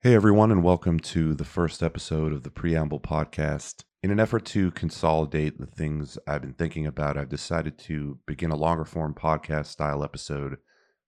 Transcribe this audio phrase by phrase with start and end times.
[0.00, 3.82] Hey, everyone, and welcome to the first episode of the Preamble Podcast.
[4.00, 8.52] In an effort to consolidate the things I've been thinking about, I've decided to begin
[8.52, 10.58] a longer form podcast style episode,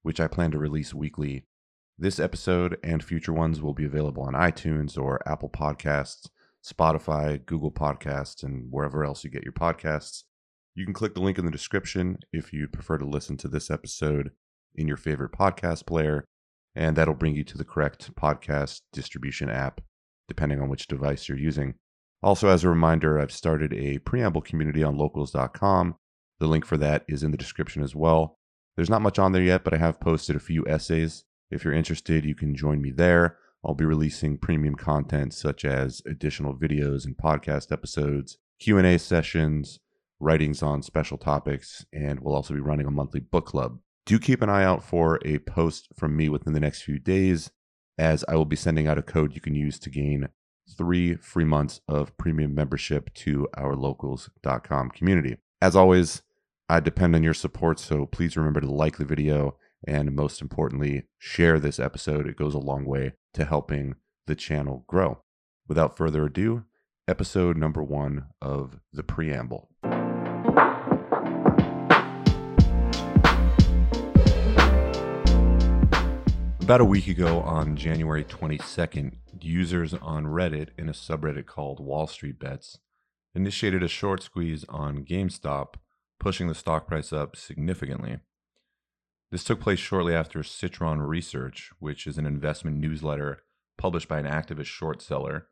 [0.02, 1.46] which I plan to release weekly.
[1.96, 6.28] This episode and future ones will be available on iTunes or Apple Podcasts,
[6.60, 10.24] Spotify, Google Podcasts, and wherever else you get your podcasts.
[10.74, 13.70] You can click the link in the description if you'd prefer to listen to this
[13.70, 14.32] episode
[14.74, 16.24] in your favorite podcast player
[16.74, 19.80] and that'll bring you to the correct podcast distribution app,
[20.28, 21.74] depending on which device you're using.
[22.22, 25.96] Also, as a reminder, I've started a preamble community on locals.com.
[26.38, 28.38] The link for that is in the description as well.
[28.76, 31.24] There's not much on there yet, but I have posted a few essays.
[31.50, 33.38] If you're interested, you can join me there.
[33.64, 39.80] I'll be releasing premium content such as additional videos and podcast episodes, Q&A sessions,
[40.18, 44.42] writings on special topics, and we'll also be running a monthly book club do keep
[44.42, 47.52] an eye out for a post from me within the next few days,
[47.96, 50.30] as I will be sending out a code you can use to gain
[50.76, 55.36] three free months of premium membership to our locals.com community.
[55.62, 56.22] As always,
[56.68, 61.04] I depend on your support, so please remember to like the video and most importantly,
[61.16, 62.26] share this episode.
[62.26, 63.94] It goes a long way to helping
[64.26, 65.22] the channel grow.
[65.68, 66.64] Without further ado,
[67.06, 69.68] episode number one of the preamble.
[76.70, 82.06] About a week ago, on January 22nd, users on Reddit in a subreddit called Wall
[82.06, 82.78] Street Bets
[83.34, 85.74] initiated a short squeeze on GameStop,
[86.20, 88.20] pushing the stock price up significantly.
[89.32, 93.40] This took place shortly after Citron Research, which is an investment newsletter
[93.76, 95.48] published by an activist short seller,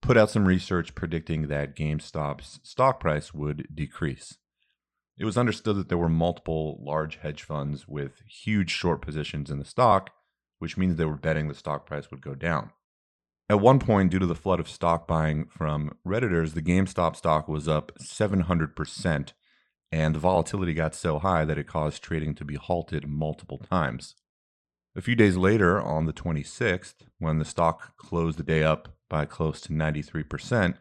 [0.00, 4.38] put out some research predicting that GameStop's stock price would decrease.
[5.18, 9.58] It was understood that there were multiple large hedge funds with huge short positions in
[9.58, 10.10] the stock,
[10.58, 12.70] which means they were betting the stock price would go down.
[13.48, 17.46] At one point, due to the flood of stock buying from Redditors, the GameStop stock
[17.46, 19.32] was up 700%,
[19.92, 24.16] and the volatility got so high that it caused trading to be halted multiple times.
[24.96, 29.24] A few days later, on the 26th, when the stock closed the day up by
[29.24, 30.76] close to 93%,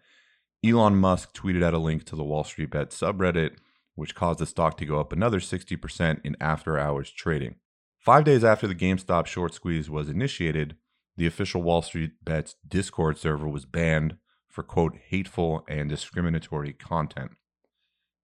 [0.65, 3.57] Elon Musk tweeted out a link to the Wall Street Bet subreddit
[3.95, 7.55] which caused the stock to go up another 60% in after hours trading.
[7.97, 10.75] Five days after the GameStop short squeeze was initiated,
[11.17, 14.17] the official Wall Street Bets Discord server was banned
[14.47, 17.31] for, quote, hateful and discriminatory content.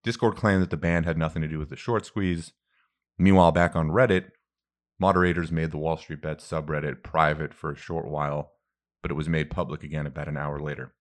[0.04, 2.53] Discord claimed that the ban had nothing to do with the short squeeze.
[3.18, 4.32] Meanwhile, back on Reddit,
[5.00, 8.53] moderators made the Wall Street Bets subreddit private for a short while,
[9.02, 10.94] but it was made public again about an hour later.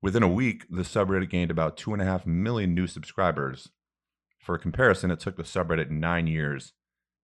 [0.00, 3.70] Within a week, the subreddit gained about 2.5 million new subscribers.
[4.38, 6.72] For comparison, it took the subreddit nine years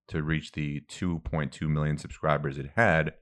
[0.09, 3.15] to reach the 2.2 million subscribers it had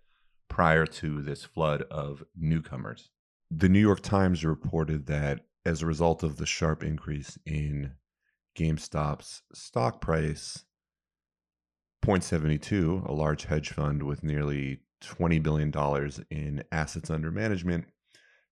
[0.48, 3.10] prior to this flood of newcomers.
[3.50, 7.92] The New York Times reported that as a result of the sharp increase in
[8.58, 10.64] GameStop's stock price,
[12.04, 15.72] Point72, a large hedge fund with nearly $20 billion
[16.30, 17.84] in assets under management,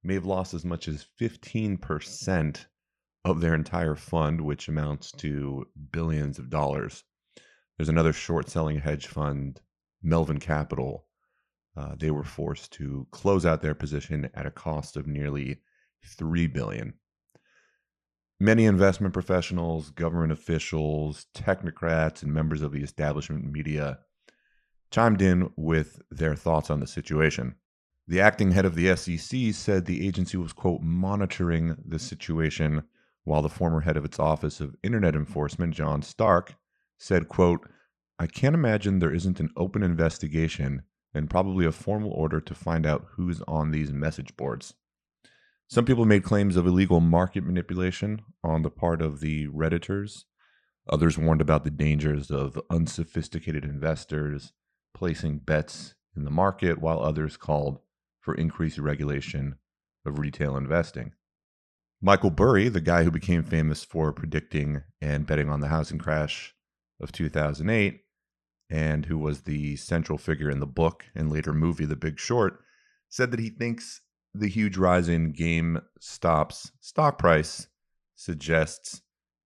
[0.02, 2.66] may have lost as much as 15%
[3.24, 7.04] of their entire fund, which amounts to billions of dollars.
[7.76, 9.60] There's another short selling hedge fund,
[10.02, 11.06] Melvin Capital.
[11.76, 15.60] Uh, they were forced to close out their position at a cost of nearly
[16.04, 16.94] three billion.
[18.38, 23.98] Many investment professionals, government officials, technocrats, and members of the establishment media
[24.90, 27.54] chimed in with their thoughts on the situation.
[28.08, 32.82] The acting head of the SEC said the agency was, quote, monitoring the situation,
[33.24, 36.54] while the former head of its Office of Internet Enforcement, John Stark,
[36.98, 37.68] said, quote,
[38.18, 40.82] I can't imagine there isn't an open investigation
[41.14, 44.74] and probably a formal order to find out who's on these message boards.
[45.68, 50.24] Some people made claims of illegal market manipulation on the part of the Redditors.
[50.88, 54.52] Others warned about the dangers of unsophisticated investors
[54.94, 57.78] placing bets in the market, while others called
[58.30, 59.56] for increased regulation
[60.06, 61.12] of retail investing.
[62.00, 66.54] Michael Burry, the guy who became famous for predicting and betting on the housing crash
[67.00, 68.02] of 2008,
[68.70, 72.60] and who was the central figure in the book and later movie The Big Short,
[73.08, 77.66] said that he thinks the huge rise in GameStop's stock price
[78.14, 79.02] suggests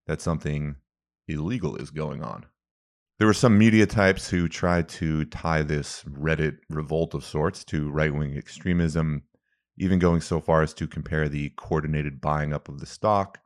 [0.07, 0.77] that something
[1.27, 2.45] illegal is going on.
[3.19, 7.91] There were some media types who tried to tie this Reddit revolt of sorts to
[7.91, 9.23] right wing extremism,
[9.79, 13.39] even going so far as to compare the coordinated buying up of the stock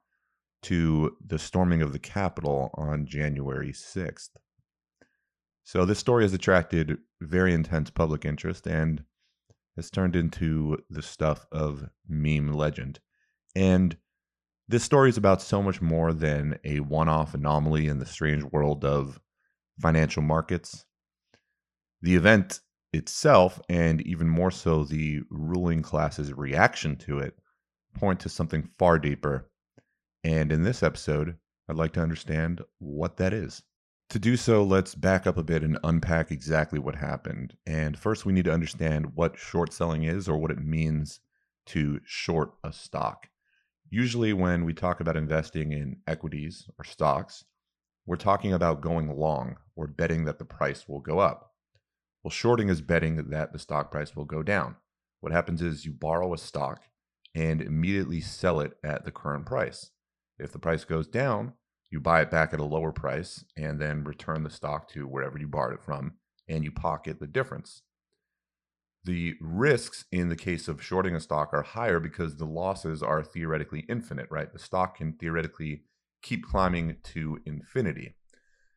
[0.62, 4.30] to the storming of the Capitol on January 6th.
[5.64, 9.04] So this story has attracted very intense public interest and
[9.76, 13.00] has turned into the stuff of meme legend.
[13.54, 13.98] And
[14.66, 18.44] this story is about so much more than a one off anomaly in the strange
[18.44, 19.20] world of
[19.80, 20.84] financial markets.
[22.02, 22.60] The event
[22.92, 27.38] itself, and even more so the ruling class's reaction to it,
[27.94, 29.50] point to something far deeper.
[30.24, 31.36] And in this episode,
[31.68, 33.62] I'd like to understand what that is.
[34.10, 37.54] To do so, let's back up a bit and unpack exactly what happened.
[37.66, 41.20] And first, we need to understand what short selling is or what it means
[41.66, 43.28] to short a stock.
[43.90, 47.44] Usually, when we talk about investing in equities or stocks,
[48.08, 51.52] we're talking about going long or betting that the price will go up.
[52.24, 54.76] Well, shorting is betting that the stock price will go down.
[55.20, 56.84] What happens is you borrow a stock
[57.34, 59.90] and immediately sell it at the current price.
[60.38, 61.52] If the price goes down,
[61.90, 65.38] you buy it back at a lower price and then return the stock to wherever
[65.38, 66.14] you borrowed it from
[66.48, 67.82] and you pocket the difference.
[69.04, 73.22] The risks in the case of shorting a stock are higher because the losses are
[73.22, 74.50] theoretically infinite, right?
[74.50, 75.82] The stock can theoretically
[76.22, 78.14] keep climbing to infinity.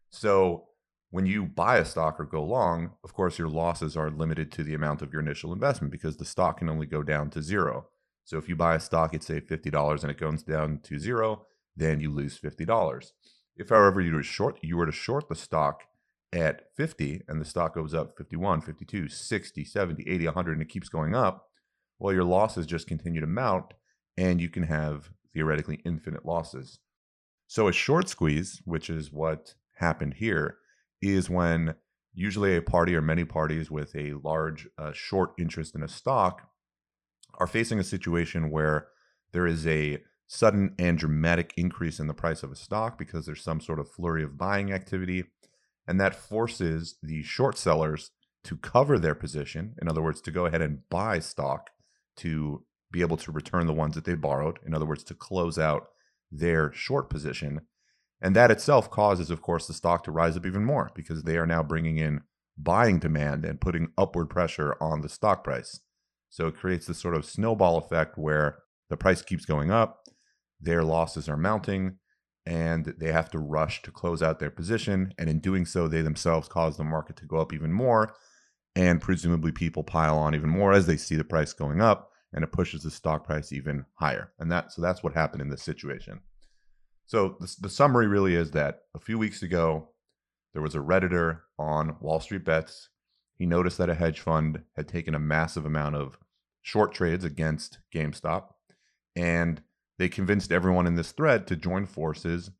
[0.09, 0.67] So
[1.09, 4.63] when you buy a stock or go long, of course, your losses are limited to
[4.63, 7.87] the amount of your initial investment because the stock can only go down to zero.
[8.23, 11.47] So if you buy a stock at say $50 and it goes down to zero,
[11.75, 13.11] then you lose $50.
[13.57, 15.83] If, however, you were short, you were to short the stock
[16.33, 20.69] at 50 and the stock goes up 51, 52, 60, 70, 80, 100 and it
[20.69, 21.47] keeps going up,
[21.99, 23.73] well your losses just continue to mount
[24.17, 26.79] and you can have theoretically infinite losses.
[27.51, 30.59] So a short squeeze, which is what happened here,
[31.01, 31.75] is when
[32.13, 36.47] usually a party or many parties with a large uh, short interest in a stock
[37.39, 38.87] are facing a situation where
[39.33, 43.43] there is a sudden and dramatic increase in the price of a stock because there's
[43.43, 45.25] some sort of flurry of buying activity.
[45.85, 48.11] And that forces the short sellers
[48.45, 49.75] to cover their position.
[49.81, 51.69] In other words, to go ahead and buy stock
[52.15, 52.63] to
[52.93, 54.59] be able to return the ones that they borrowed.
[54.65, 55.89] In other words, to close out
[56.31, 57.61] their short position.
[58.21, 61.37] And that itself causes, of course, the stock to rise up even more because they
[61.37, 62.21] are now bringing in
[62.57, 65.79] buying demand and putting upward pressure on the stock price.
[66.29, 70.03] So it creates this sort of snowball effect where the price keeps going up,
[70.59, 71.97] their losses are mounting,
[72.45, 75.13] and they have to rush to close out their position.
[75.17, 78.13] And in doing so, they themselves cause the market to go up even more.
[78.75, 82.43] And presumably, people pile on even more as they see the price going up, and
[82.43, 84.31] it pushes the stock price even higher.
[84.39, 86.21] And that so that's what happened in this situation.
[87.05, 89.89] So the, the summary really is that a few weeks ago,
[90.53, 92.89] there was a redditor on Wall Street Bets.
[93.35, 96.17] He noticed that a hedge fund had taken a massive amount of
[96.61, 98.49] short trades against GameStop,
[99.15, 99.61] and
[99.97, 102.51] they convinced everyone in this thread to join forces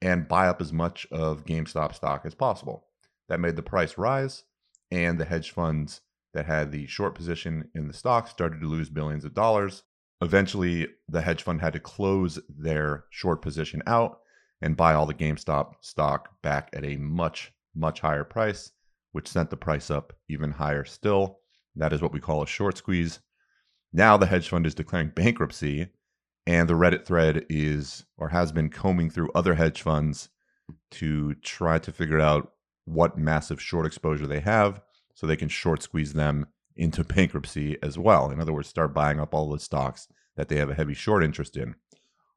[0.00, 2.86] and buy up as much of GameStop stock as possible.
[3.28, 4.44] That made the price rise,
[4.90, 6.02] and the hedge funds
[6.34, 9.82] that had the short position in the stock started to lose billions of dollars.
[10.20, 14.20] Eventually, the hedge fund had to close their short position out
[14.60, 18.72] and buy all the GameStop stock back at a much, much higher price,
[19.12, 21.38] which sent the price up even higher still.
[21.76, 23.20] That is what we call a short squeeze.
[23.92, 25.88] Now the hedge fund is declaring bankruptcy
[26.46, 30.28] and the Reddit thread is or has been combing through other hedge funds
[30.92, 32.52] to try to figure out
[32.84, 34.80] what massive short exposure they have
[35.18, 38.30] so they can short squeeze them into bankruptcy as well.
[38.30, 40.06] In other words, start buying up all the stocks
[40.36, 41.74] that they have a heavy short interest in.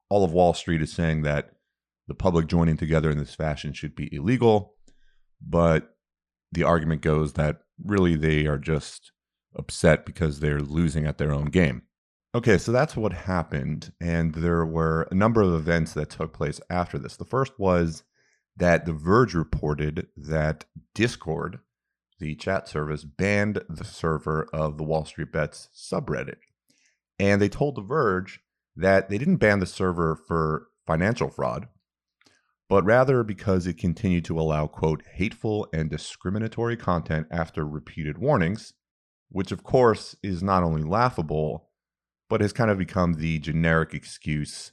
[0.10, 1.52] All of Wall Street is saying that
[2.08, 4.74] the public joining together in this fashion should be illegal,
[5.40, 5.96] but
[6.52, 9.12] the argument goes that really they are just
[9.56, 11.84] upset because they're losing at their own game.
[12.34, 13.94] Okay, so that's what happened.
[14.02, 17.16] And there were a number of events that took place after this.
[17.16, 18.04] The first was
[18.58, 21.60] that The Verge reported that Discord,
[22.22, 26.38] the chat service, banned the server of the Wall Street Bets subreddit.
[27.20, 28.40] And they told The Verge
[28.76, 31.68] that they didn't ban the server for financial fraud,
[32.70, 38.74] but rather because it continued to allow, quote, hateful and discriminatory content after repeated warnings,
[39.30, 41.68] which of course is not only laughable
[42.30, 44.72] but has kind of become the generic excuse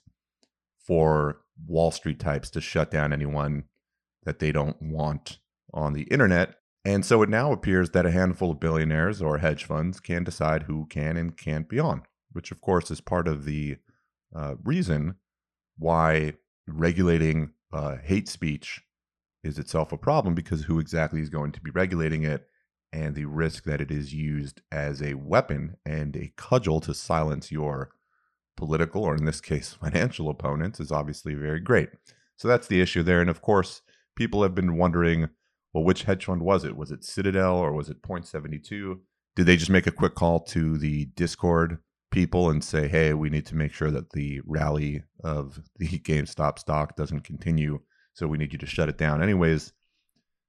[0.78, 3.64] for Wall Street types to shut down anyone
[4.22, 5.38] that they don't want
[5.74, 6.54] on the internet.
[6.88, 10.62] And so it now appears that a handful of billionaires or hedge funds can decide
[10.62, 13.76] who can and can't be on, which of course is part of the
[14.34, 15.16] uh, reason
[15.76, 16.32] why
[16.66, 18.80] regulating uh, hate speech
[19.44, 22.46] is itself a problem because who exactly is going to be regulating it
[22.90, 27.52] and the risk that it is used as a weapon and a cudgel to silence
[27.52, 27.90] your
[28.56, 31.90] political, or in this case, financial opponents, is obviously very great.
[32.38, 33.20] So that's the issue there.
[33.20, 33.82] And of course,
[34.16, 35.28] people have been wondering
[35.72, 36.76] well, which hedge fund was it?
[36.76, 39.02] Was it Citadel or was it Point Seventy Two?
[39.36, 41.78] Did they just make a quick call to the Discord
[42.10, 46.58] people and say, hey, we need to make sure that the rally of the GameStop
[46.58, 47.80] stock doesn't continue.
[48.14, 49.22] So we need you to shut it down.
[49.22, 49.72] Anyways,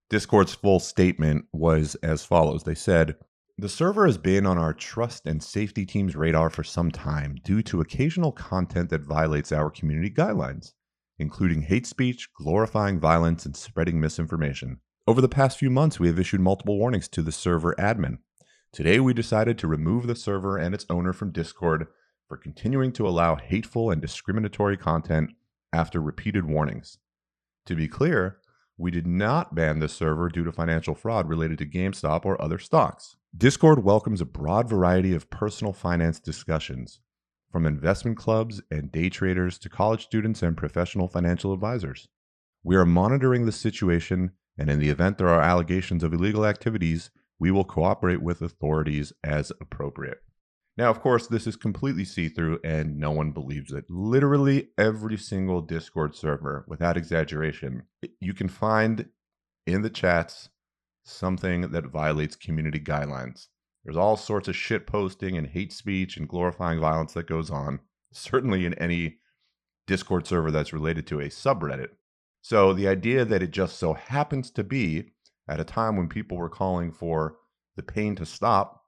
[0.10, 3.16] Discord's full statement was as follows They said,
[3.58, 7.62] the server has been on our trust and safety team's radar for some time due
[7.64, 10.72] to occasional content that violates our community guidelines,
[11.20, 14.80] including hate speech, glorifying violence, and spreading misinformation.
[15.10, 18.20] Over the past few months, we have issued multiple warnings to the server admin,
[18.72, 21.88] Today, we decided to remove the server and its owner from Discord
[22.28, 25.32] for continuing to allow hateful and discriminatory content
[25.74, 27.00] after repeated warnings.
[27.66, 28.38] To be clear,
[28.78, 32.60] we did not ban the server due to financial fraud related to GameStop or other
[32.60, 33.16] stocks.
[33.36, 37.00] Discord welcomes a broad variety of personal finance discussions,
[37.52, 42.08] from investment clubs and day traders to college students and professional financial advisors.
[42.64, 47.10] We are monitoring the situation, and in the event there are allegations of illegal activities,
[47.40, 50.20] we will cooperate with authorities as appropriate.
[50.78, 53.86] Now, of course, this is completely see through and no one believes it.
[53.90, 57.84] Literally every single Discord server, without exaggeration,
[58.20, 59.08] you can find
[59.66, 60.50] in the chats
[61.04, 63.48] something that violates community guidelines.
[63.84, 67.80] There's all sorts of shit posting and hate speech and glorifying violence that goes on,
[68.12, 69.20] certainly in any
[69.88, 71.90] Discord server that's related to a subreddit.
[72.42, 75.12] So the idea that it just so happens to be
[75.48, 77.38] at a time when people were calling for
[77.76, 78.84] the pain to stop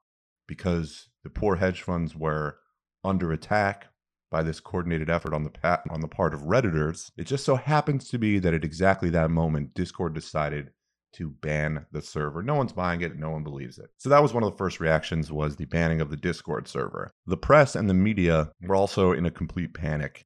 [0.47, 2.57] because the poor hedge funds were
[3.03, 3.87] under attack
[4.29, 7.11] by this coordinated effort on the pat- on the part of redditors.
[7.17, 10.71] It just so happens to be that at exactly that moment, Discord decided
[11.13, 12.41] to ban the server.
[12.41, 13.89] No one's buying it, no one believes it.
[13.97, 17.11] So that was one of the first reactions was the banning of the Discord server.
[17.27, 20.25] The press and the media were also in a complete panic.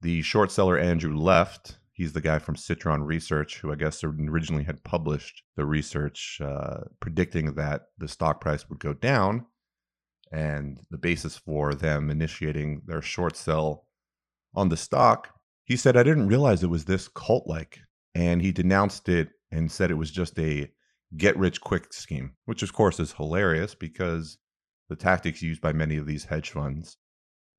[0.00, 4.64] The short seller Andrew Left He's the guy from Citron Research, who I guess originally
[4.64, 9.46] had published the research uh, predicting that the stock price would go down.
[10.32, 13.86] And the basis for them initiating their short sell
[14.52, 15.28] on the stock,
[15.62, 17.78] he said, I didn't realize it was this cult like.
[18.16, 20.72] And he denounced it and said it was just a
[21.16, 24.38] get rich quick scheme, which of course is hilarious because
[24.88, 26.96] the tactics used by many of these hedge funds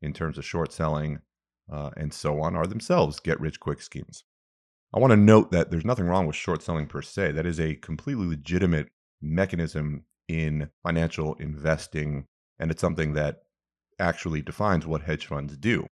[0.02, 1.20] in terms of short selling
[1.72, 4.26] uh, and so on are themselves get rich quick schemes.
[4.94, 7.32] I want to note that there's nothing wrong with short selling per se.
[7.32, 8.90] That is a completely legitimate
[9.22, 12.26] mechanism in financial investing,
[12.60, 13.44] and it's something that
[14.00, 15.88] actually defines what hedge funds do.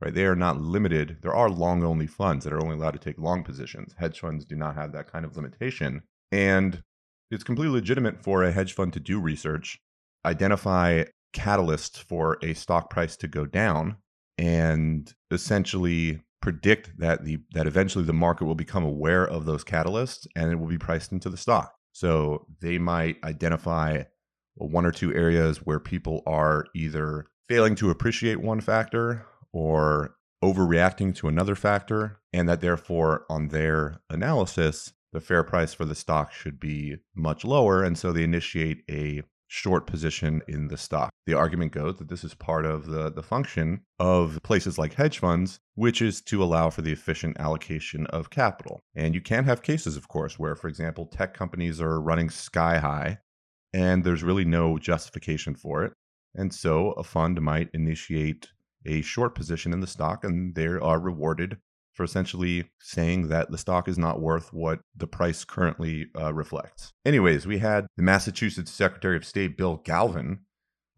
[0.00, 0.14] Right?
[0.14, 1.18] They are not limited.
[1.22, 3.94] There are long only funds that are only allowed to take long positions.
[3.96, 6.02] Hedge funds do not have that kind of limitation.
[6.30, 6.82] And
[7.30, 9.78] it's completely legitimate for a hedge fund to do research,
[10.24, 13.96] identify catalysts for a stock price to go down,
[14.38, 20.26] and essentially predict that the that eventually the market will become aware of those catalysts
[20.36, 21.74] and it will be priced into the stock.
[21.92, 24.02] So they might identify
[24.56, 29.24] one or two areas where people are either failing to appreciate one factor
[29.54, 35.86] or overreacting to another factor, and that therefore, on their analysis, the fair price for
[35.86, 37.82] the stock should be much lower.
[37.82, 39.22] And so they initiate a
[39.54, 41.10] short position in the stock.
[41.26, 45.20] The argument goes that this is part of the, the function of places like hedge
[45.20, 48.80] funds, which is to allow for the efficient allocation of capital.
[48.96, 52.78] And you can have cases, of course, where, for example, tech companies are running sky
[52.78, 53.18] high
[53.72, 55.92] and there's really no justification for it.
[56.34, 58.48] And so a fund might initiate
[58.84, 61.58] a short position in the stock and they are rewarded
[61.94, 66.92] for essentially saying that the stock is not worth what the price currently uh, reflects.
[67.04, 70.40] Anyways, we had the Massachusetts Secretary of State Bill Galvin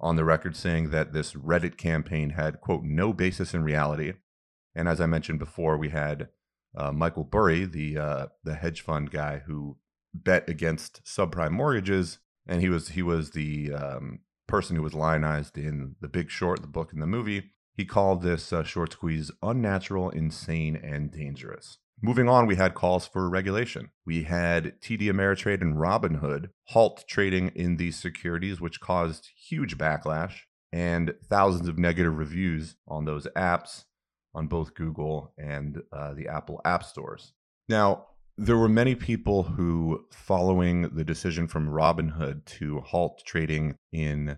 [0.00, 4.14] on the record saying that this Reddit campaign had, quote, no basis in reality.
[4.74, 6.28] And as I mentioned before, we had
[6.76, 9.78] uh, Michael Burry, the uh, the hedge fund guy who
[10.12, 15.56] bet against subprime mortgages, and he was he was the um, person who was lionized
[15.56, 17.52] in The Big Short, the book and the movie.
[17.76, 21.78] He called this uh, short squeeze unnatural, insane, and dangerous.
[22.02, 23.90] Moving on, we had calls for regulation.
[24.04, 30.40] We had TD Ameritrade and Robinhood halt trading in these securities, which caused huge backlash
[30.72, 33.84] and thousands of negative reviews on those apps
[34.34, 37.32] on both Google and uh, the Apple app stores.
[37.68, 38.06] Now,
[38.38, 44.36] there were many people who, following the decision from Robinhood to halt trading in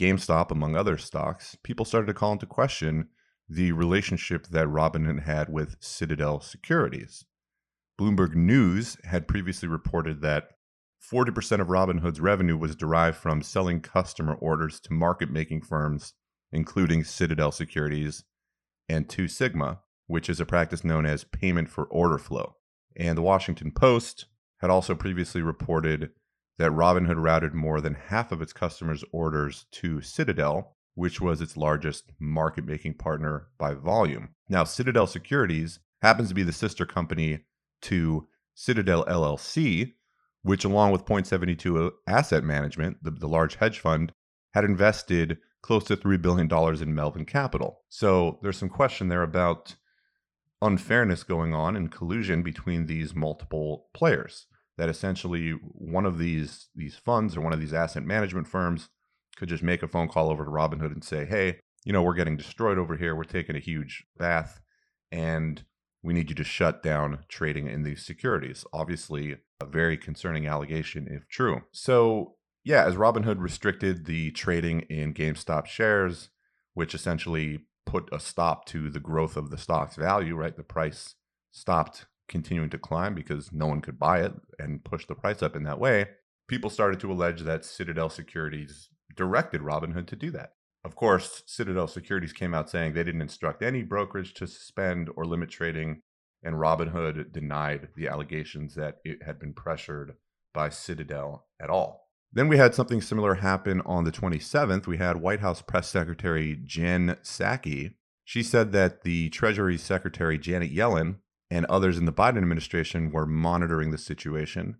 [0.00, 3.08] GameStop, among other stocks, people started to call into question
[3.46, 7.26] the relationship that Robinhood had with Citadel Securities.
[8.00, 10.52] Bloomberg News had previously reported that
[11.12, 16.14] 40% of Robinhood's revenue was derived from selling customer orders to market making firms,
[16.50, 18.24] including Citadel Securities
[18.88, 22.56] and Two Sigma, which is a practice known as payment for order flow.
[22.96, 24.24] And the Washington Post
[24.60, 26.10] had also previously reported
[26.60, 31.56] that Robinhood routed more than half of its customers' orders to Citadel, which was its
[31.56, 34.34] largest market making partner by volume.
[34.46, 37.46] Now, Citadel Securities happens to be the sister company
[37.80, 39.94] to Citadel LLC,
[40.42, 44.12] which, along with Point72 Asset Management, the, the large hedge fund,
[44.52, 46.46] had invested close to $3 billion
[46.82, 47.80] in Melvin Capital.
[47.88, 49.76] So there's some question there about
[50.60, 54.44] unfairness going on and collusion between these multiple players.
[54.80, 58.88] That essentially one of these these funds or one of these asset management firms
[59.36, 62.14] could just make a phone call over to Robinhood and say, "Hey, you know, we're
[62.14, 63.14] getting destroyed over here.
[63.14, 64.62] We're taking a huge bath,
[65.12, 65.64] and
[66.02, 71.06] we need you to shut down trading in these securities." Obviously, a very concerning allegation
[71.10, 71.60] if true.
[71.72, 76.30] So yeah, as Robinhood restricted the trading in GameStop shares,
[76.72, 80.56] which essentially put a stop to the growth of the stock's value, right?
[80.56, 81.16] The price
[81.50, 85.54] stopped continuing to climb because no one could buy it and push the price up
[85.54, 86.06] in that way.
[86.48, 90.52] People started to allege that Citadel Securities directed Robinhood to do that.
[90.82, 95.26] Of course, Citadel Securities came out saying they didn't instruct any brokerage to suspend or
[95.26, 96.00] limit trading,
[96.42, 100.14] and Robinhood denied the allegations that it had been pressured
[100.54, 102.08] by Citadel at all.
[102.32, 104.86] Then we had something similar happen on the 27th.
[104.86, 107.94] We had White House Press Secretary Jen Psaki.
[108.24, 111.16] She said that the Treasury Secretary Janet Yellen
[111.50, 114.76] and others in the Biden administration were monitoring the situation.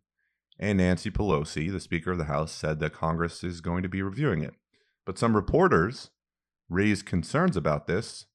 [0.58, 4.02] And Nancy Pelosi, the Speaker of the House, said that Congress is going to be
[4.02, 4.54] reviewing it.
[5.04, 6.10] But some reporters
[6.68, 8.26] raised concerns about this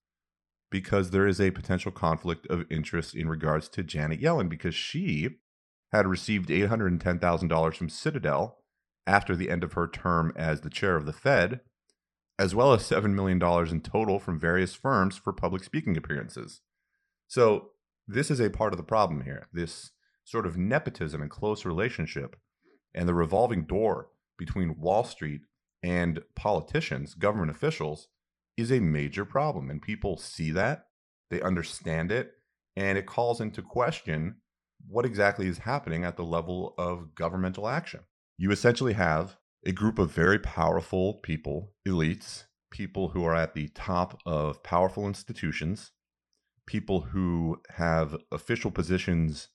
[0.69, 5.37] because there is a potential conflict of interest in regards to Janet Yellen because she
[5.93, 8.57] had received $810,000 from Citadel
[9.07, 11.61] after the end of her term as the chair of the Fed,
[12.37, 16.61] as well as $7 million in total from various firms for public speaking appearances.
[17.27, 17.69] So,
[18.07, 19.47] this is a part of the problem here.
[19.53, 19.91] This
[20.23, 22.35] sort of nepotism and close relationship
[22.93, 25.41] and the revolving door between Wall Street
[25.83, 28.07] and politicians, government officials,
[28.57, 29.69] is a major problem.
[29.69, 30.87] And people see that,
[31.29, 32.31] they understand it,
[32.75, 34.37] and it calls into question
[34.87, 38.01] what exactly is happening at the level of governmental action
[38.37, 43.69] you essentially have a group of very powerful people, elites, people who are at the
[43.69, 45.91] top of powerful institutions,
[46.65, 49.49] people who have official positions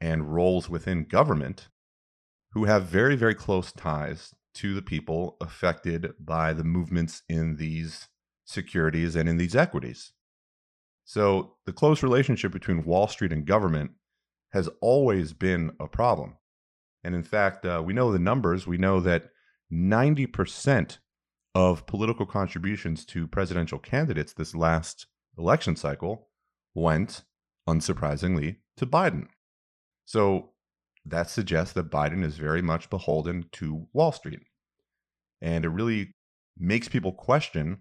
[0.00, 1.68] and roles within government,
[2.52, 8.08] who have very, very close ties to the people affected by the movements in these
[8.44, 10.12] securities and in these equities.
[11.04, 13.92] So the close relationship between Wall Street and government
[14.52, 16.36] has always been a problem.
[17.04, 18.66] And in fact, uh, we know the numbers.
[18.66, 19.30] We know that
[19.72, 20.98] 90%
[21.54, 25.06] of political contributions to presidential candidates this last
[25.36, 26.28] election cycle
[26.74, 27.22] went,
[27.68, 29.28] unsurprisingly, to Biden.
[30.04, 30.52] So
[31.04, 34.40] that suggests that Biden is very much beholden to Wall Street.
[35.40, 36.14] And it really
[36.58, 37.78] makes people question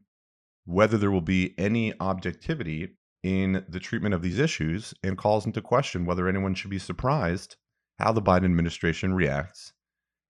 [0.66, 5.62] whether there will be any objectivity in the treatment of these issues and calls into
[5.62, 7.56] question whether anyone should be surprised
[8.00, 9.74] how the Biden administration reacts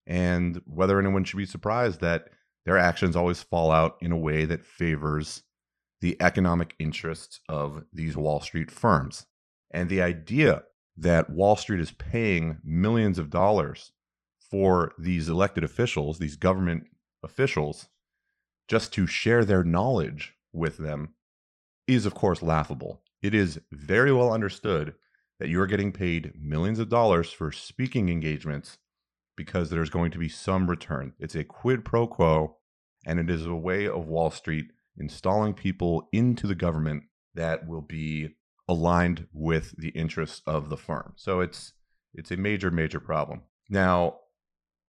[0.06, 2.30] and whether anyone should be surprised that
[2.66, 5.44] their actions always fall out in a way that favors
[6.02, 9.26] the economic interests of these Wall Street firms.
[9.72, 10.64] And the idea
[10.96, 13.92] that Wall Street is paying millions of dollars
[14.50, 16.86] for these elected officials, these government
[17.24, 17.90] officials,
[18.68, 21.14] just to share their knowledge with them
[21.88, 23.02] is, of course, laughable.
[23.22, 24.96] It is very well understood
[25.40, 28.78] that you are getting paid millions of dollars for speaking engagements
[29.36, 31.14] because there's going to be some return.
[31.20, 32.58] It's a quid pro quo,
[33.06, 37.04] and it is a way of Wall Street installing people into the government
[37.36, 38.36] that will be
[38.68, 41.14] aligned with the interests of the firm.
[41.16, 41.74] So it's
[42.14, 43.42] it's a major major problem.
[43.70, 44.18] Now,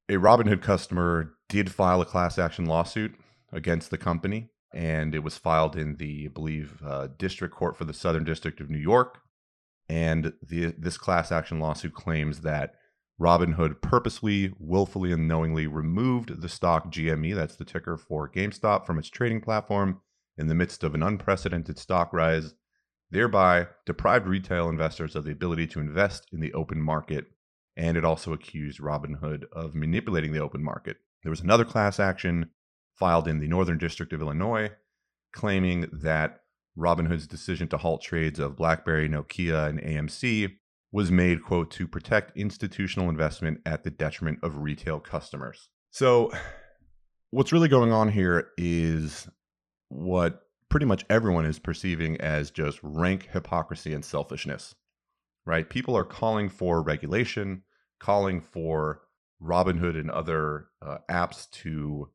[0.08, 3.14] a Robinhood customer did file a class action lawsuit
[3.52, 7.84] against the company, and it was filed in the, I believe, uh, District Court for
[7.84, 9.18] the Southern District of New York.
[9.88, 12.74] And the, this class action lawsuit claims that
[13.20, 18.98] Robinhood purposely, willfully, and knowingly removed the stock GME, that's the ticker for GameStop, from
[18.98, 20.00] its trading platform
[20.36, 22.54] in the midst of an unprecedented stock rise,
[23.10, 27.26] thereby deprived retail investors of the ability to invest in the open market.
[27.76, 30.98] And it also accused Robinhood of manipulating the open market.
[31.22, 32.50] There was another class action
[32.94, 34.70] filed in the Northern District of Illinois
[35.32, 36.40] claiming that
[36.76, 40.56] Robinhood's decision to halt trades of BlackBerry, Nokia, and AMC
[40.90, 45.68] was made, quote, to protect institutional investment at the detriment of retail customers.
[45.90, 46.32] So,
[47.30, 49.28] what's really going on here is
[49.88, 54.74] what pretty much everyone is perceiving as just rank hypocrisy and selfishness,
[55.46, 55.68] right?
[55.68, 57.62] People are calling for regulation,
[58.00, 59.02] calling for
[59.42, 62.10] Robinhood and other uh, apps to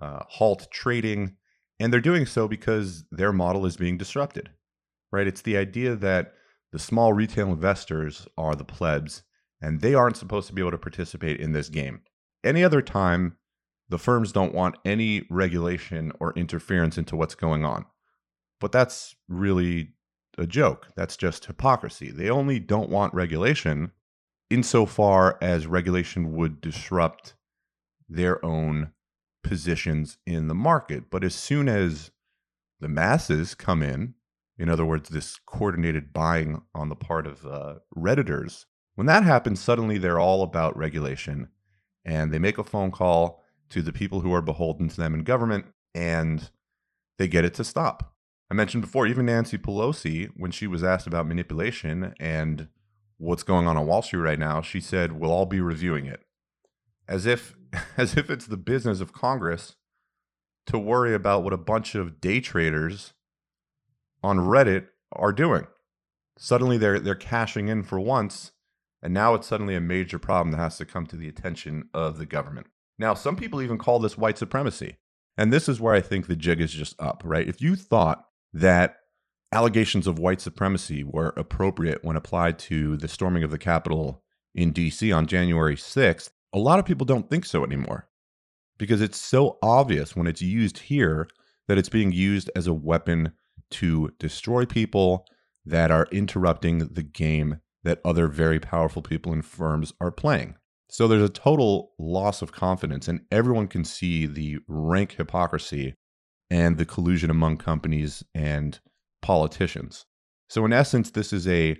[0.00, 1.36] uh, halt trading.
[1.78, 4.50] And they're doing so because their model is being disrupted,
[5.12, 5.26] right?
[5.26, 6.32] It's the idea that
[6.72, 9.22] the small retail investors are the plebs
[9.60, 12.02] and they aren't supposed to be able to participate in this game.
[12.44, 13.36] Any other time,
[13.88, 17.86] the firms don't want any regulation or interference into what's going on.
[18.60, 19.92] But that's really
[20.38, 20.88] a joke.
[20.96, 22.10] That's just hypocrisy.
[22.10, 23.92] They only don't want regulation
[24.50, 27.34] insofar as regulation would disrupt
[28.08, 28.92] their own
[29.42, 31.10] positions in the market.
[31.10, 32.10] But as soon as
[32.80, 34.14] the masses come in,
[34.58, 38.64] in other words, this coordinated buying on the part of uh, Redditors,
[38.94, 41.48] when that happens, suddenly they're all about regulation
[42.04, 45.24] and they make a phone call to the people who are beholden to them in
[45.24, 46.50] government and
[47.18, 48.14] they get it to stop.
[48.50, 52.68] I mentioned before, even Nancy Pelosi, when she was asked about manipulation and
[53.18, 56.20] what's going on on Wall Street right now, she said, "We'll all be reviewing it,"
[57.08, 57.56] as if
[57.96, 59.74] as if it's the business of Congress
[60.66, 63.14] to worry about what a bunch of day traders
[64.26, 65.66] on Reddit are doing.
[66.38, 68.52] Suddenly, they're they're cashing in for once,
[69.02, 72.18] and now it's suddenly a major problem that has to come to the attention of
[72.18, 72.66] the government.
[72.98, 74.96] Now, some people even call this white supremacy.
[75.38, 77.46] And this is where I think the jig is just up, right?
[77.46, 78.96] If you thought that
[79.52, 84.22] allegations of white supremacy were appropriate when applied to the storming of the Capitol
[84.54, 88.08] in DC on January 6th, a lot of people don't think so anymore
[88.78, 91.28] because it's so obvious when it's used here
[91.68, 93.32] that it's being used as a weapon
[93.72, 95.26] to destroy people
[95.64, 100.56] that are interrupting the game that other very powerful people and firms are playing.
[100.88, 105.94] So there's a total loss of confidence, and everyone can see the rank hypocrisy
[106.50, 108.78] and the collusion among companies and
[109.20, 110.06] politicians.
[110.48, 111.76] So, in essence, this is a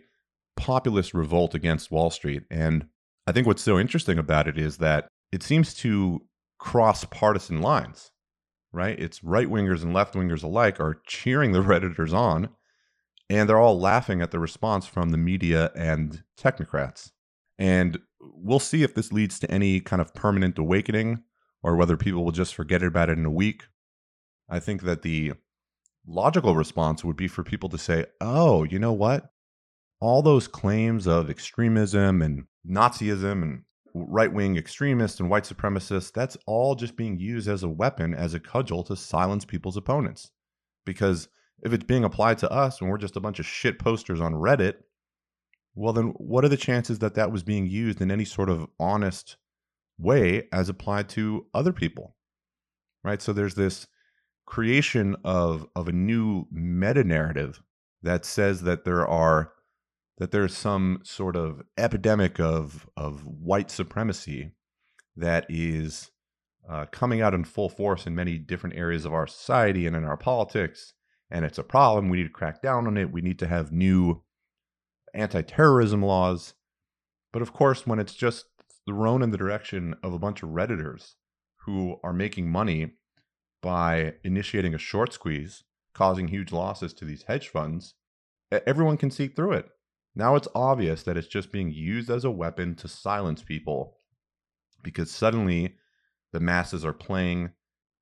[0.56, 2.42] populist revolt against Wall Street.
[2.50, 2.86] And
[3.26, 6.20] I think what's so interesting about it is that it seems to
[6.58, 8.10] cross partisan lines,
[8.76, 8.98] right?
[8.98, 12.50] It's right wingers and left wingers alike are cheering the Redditors on,
[13.28, 17.10] and they're all laughing at the response from the media and technocrats.
[17.58, 21.22] And we'll see if this leads to any kind of permanent awakening
[21.62, 23.64] or whether people will just forget about it in a week
[24.48, 25.32] I think that the
[26.06, 29.30] logical response would be for people to say, oh, you know what?
[30.00, 33.62] All those claims of extremism and Nazism and
[33.96, 38.34] right wing extremists and white supremacists, that's all just being used as a weapon, as
[38.34, 40.30] a cudgel to silence people's opponents.
[40.84, 41.28] Because
[41.62, 44.34] if it's being applied to us and we're just a bunch of shit posters on
[44.34, 44.74] Reddit,
[45.74, 48.66] well, then what are the chances that that was being used in any sort of
[48.78, 49.36] honest
[49.98, 52.16] way as applied to other people?
[53.02, 53.22] Right.
[53.22, 53.86] So there's this
[54.46, 57.62] creation of of a new meta narrative
[58.02, 59.52] that says that there are
[60.18, 64.52] that there's some sort of epidemic of of white supremacy
[65.16, 66.10] that is
[66.68, 70.04] uh, coming out in full force in many different areas of our society and in
[70.04, 70.94] our politics
[71.30, 72.08] and it's a problem.
[72.08, 73.10] We need to crack down on it.
[73.10, 74.22] We need to have new
[75.12, 76.54] anti-terrorism laws.
[77.32, 78.46] But of course when it's just
[78.86, 81.14] thrown in the direction of a bunch of redditors
[81.64, 82.92] who are making money
[83.60, 87.94] by initiating a short squeeze, causing huge losses to these hedge funds,
[88.52, 89.68] everyone can see through it.
[90.18, 93.98] Now it's obvious that it's just being used as a weapon to silence people
[94.82, 95.76] because suddenly
[96.32, 97.50] the masses are playing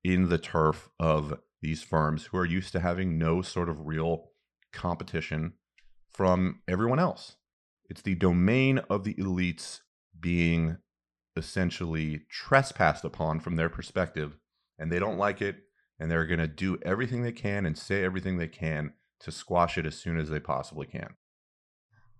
[0.01, 4.29] in the turf of these firms who are used to having no sort of real
[4.71, 5.53] competition
[6.09, 7.35] from everyone else.
[7.89, 9.81] It's the domain of the elites
[10.17, 10.77] being
[11.35, 14.37] essentially trespassed upon from their perspective
[14.79, 15.57] and they don't like it
[15.99, 19.77] and they're going to do everything they can and say everything they can to squash
[19.77, 21.15] it as soon as they possibly can.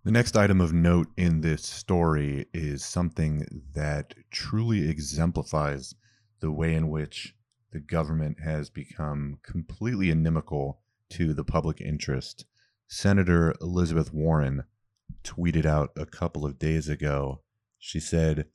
[0.05, 5.95] The next item of note in this story is something that truly exemplifies
[6.41, 7.35] the way in which
[7.71, 12.45] the government has become completely inimical to the public interest.
[12.87, 14.65] Senator Elizabeth Warren
[15.23, 17.41] tweeted out a couple of days ago.
[17.79, 18.45] She said,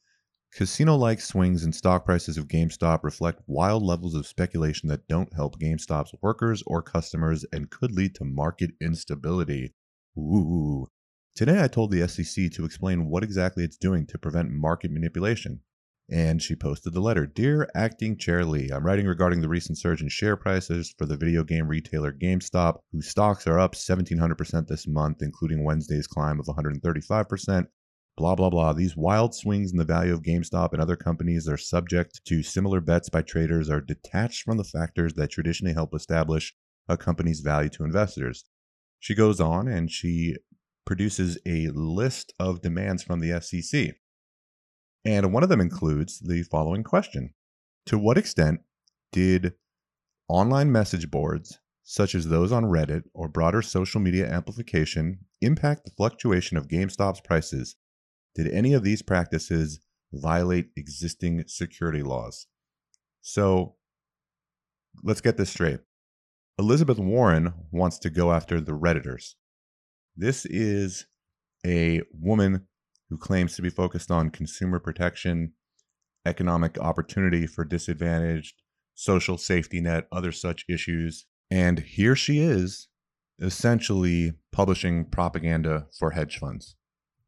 [0.52, 5.34] Casino like swings in stock prices of GameStop reflect wild levels of speculation that don't
[5.34, 9.74] help GameStop's workers or customers and could lead to market instability.
[10.16, 10.86] Ooh.
[11.34, 15.60] Today I told the SEC to explain what exactly it's doing to prevent market manipulation.
[16.10, 20.02] And she posted the letter Dear Acting Chair Lee, I'm writing regarding the recent surge
[20.02, 24.88] in share prices for the video game retailer GameStop, whose stocks are up 1,700% this
[24.88, 27.66] month, including Wednesday's climb of 135%,
[28.16, 28.72] blah, blah, blah.
[28.72, 32.42] These wild swings in the value of GameStop and other companies that are subject to
[32.42, 36.54] similar bets by traders are detached from the factors that traditionally help establish
[36.88, 38.44] a company's value to investors.
[38.98, 40.36] She goes on and she
[40.90, 43.92] produces a list of demands from the FCC.
[45.04, 47.32] And one of them includes the following question
[47.86, 48.62] To what extent
[49.12, 49.52] did
[50.26, 55.92] online message boards, such as those on Reddit or broader social media amplification, impact the
[55.92, 57.76] fluctuation of GameStop's prices?
[58.34, 59.78] Did any of these practices
[60.12, 62.48] violate existing security laws?
[63.20, 63.76] So
[65.04, 65.82] let's get this straight.
[66.58, 69.34] Elizabeth Warren wants to go after the Redditors.
[70.20, 71.06] This is
[71.66, 72.66] a woman
[73.08, 75.54] who claims to be focused on consumer protection,
[76.26, 78.60] economic opportunity for disadvantaged,
[78.94, 81.24] social safety net, other such issues.
[81.50, 82.88] And here she is,
[83.40, 86.76] essentially publishing propaganda for hedge funds.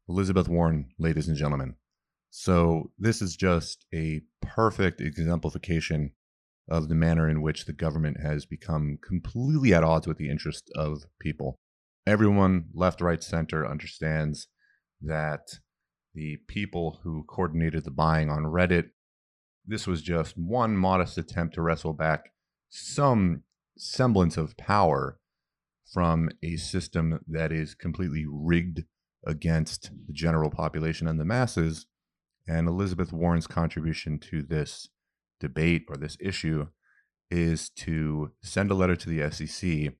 [0.07, 1.73] Elizabeth Warren, ladies and gentlemen.
[2.29, 6.11] So, this is just a perfect exemplification
[6.69, 10.69] of the manner in which the government has become completely at odds with the interest
[10.75, 11.57] of people.
[12.05, 14.47] Everyone, left, right, center, understands
[15.01, 15.59] that
[16.13, 18.89] the people who coordinated the buying on Reddit,
[19.65, 22.31] this was just one modest attempt to wrestle back
[22.69, 23.43] some
[23.77, 25.19] semblance of power
[25.93, 28.83] from a system that is completely rigged
[29.25, 31.85] against the general population and the masses.
[32.47, 34.89] And Elizabeth Warren's contribution to this
[35.39, 36.67] debate or this issue
[37.31, 39.93] is to send a letter to the SEC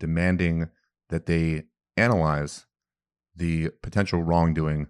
[0.00, 0.68] demanding
[1.08, 1.64] that they
[1.96, 2.66] analyze
[3.34, 4.88] the potential wrongdoing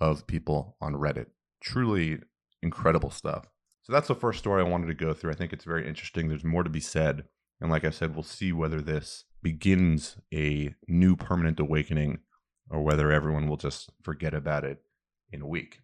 [0.00, 1.26] of people on Reddit.
[1.60, 2.20] Truly
[2.62, 3.46] incredible stuff.
[3.82, 5.32] So that's the first story I wanted to go through.
[5.32, 6.28] I think it's very interesting.
[6.28, 7.24] There's more to be said.
[7.60, 12.18] And like I said, we'll see whether this begins a new permanent awakening
[12.70, 14.82] or whether everyone will just forget about it
[15.32, 15.80] in a week.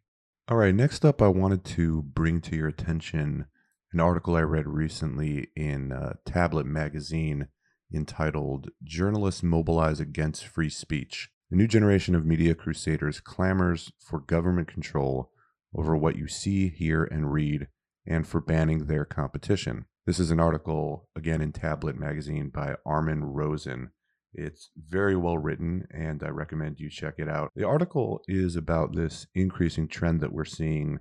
[0.48, 3.46] All right, next up, I wanted to bring to your attention
[3.92, 7.48] an article I read recently in uh, Tablet Magazine
[7.92, 11.30] entitled Journalists Mobilize Against Free Speech.
[11.50, 15.30] A new generation of media crusaders clamors for government control
[15.74, 17.68] over what you see, hear, and read,
[18.06, 19.86] and for banning their competition.
[20.06, 23.90] This is an article, again, in Tablet Magazine by Armin Rosen.
[24.32, 27.50] It's very well written, and I recommend you check it out.
[27.54, 30.98] The article is about this increasing trend that we're seeing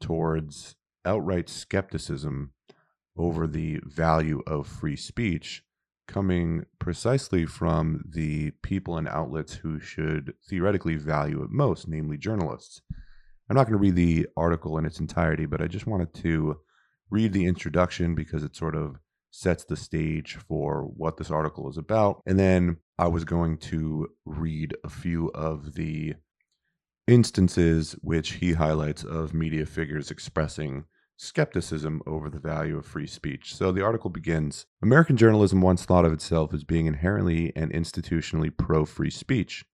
[0.00, 2.52] towards outright skepticism
[3.16, 5.62] over the value of free speech
[6.06, 12.80] coming precisely from the people and outlets who should theoretically value it most, namely journalists.
[13.48, 16.56] I'm not going to read the article in its entirety, but I just wanted to
[17.10, 18.96] read the introduction because it sort of
[19.30, 22.22] sets the stage for what this article is about.
[22.26, 26.14] And then I was going to read a few of the
[27.06, 30.84] instances which he highlights of media figures expressing
[31.16, 33.54] skepticism over the value of free speech.
[33.54, 38.54] So the article begins American journalism once thought of itself as being inherently and institutionally
[38.56, 39.64] pro free speech.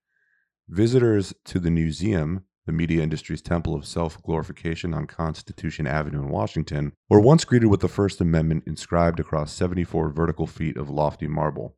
[0.68, 6.28] Visitors to the Newseum, the media industry's temple of self glorification on Constitution Avenue in
[6.28, 11.26] Washington, were once greeted with the First Amendment inscribed across 74 vertical feet of lofty
[11.26, 11.76] marble.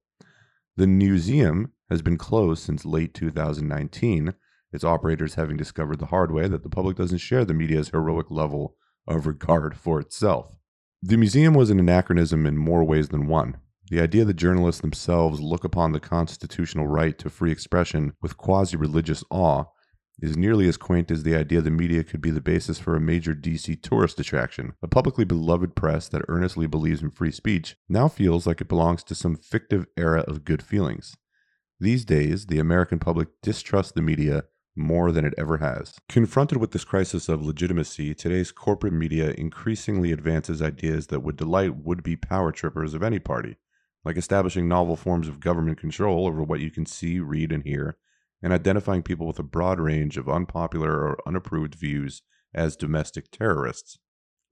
[0.77, 4.35] The Newseum has been closed since late 2019,
[4.72, 8.31] its operators having discovered the hard way that the public doesn't share the media's heroic
[8.31, 10.57] level of regard for itself.
[11.03, 13.59] The Newseum was an anachronism in more ways than one.
[13.90, 18.77] The idea that journalists themselves look upon the constitutional right to free expression with quasi
[18.77, 19.64] religious awe
[20.21, 23.01] is nearly as quaint as the idea the media could be the basis for a
[23.01, 24.73] major DC tourist attraction.
[24.83, 29.03] A publicly beloved press that earnestly believes in free speech now feels like it belongs
[29.05, 31.17] to some fictive era of good feelings.
[31.81, 34.45] These days, the American public distrusts the media
[34.77, 35.95] more than it ever has.
[36.09, 41.77] Confronted with this crisis of legitimacy, today's corporate media increasingly advances ideas that would delight
[41.77, 43.57] would be power trippers of any party,
[44.05, 47.97] like establishing novel forms of government control over what you can see, read, and hear,
[48.43, 53.99] and identifying people with a broad range of unpopular or unapproved views as domestic terrorists.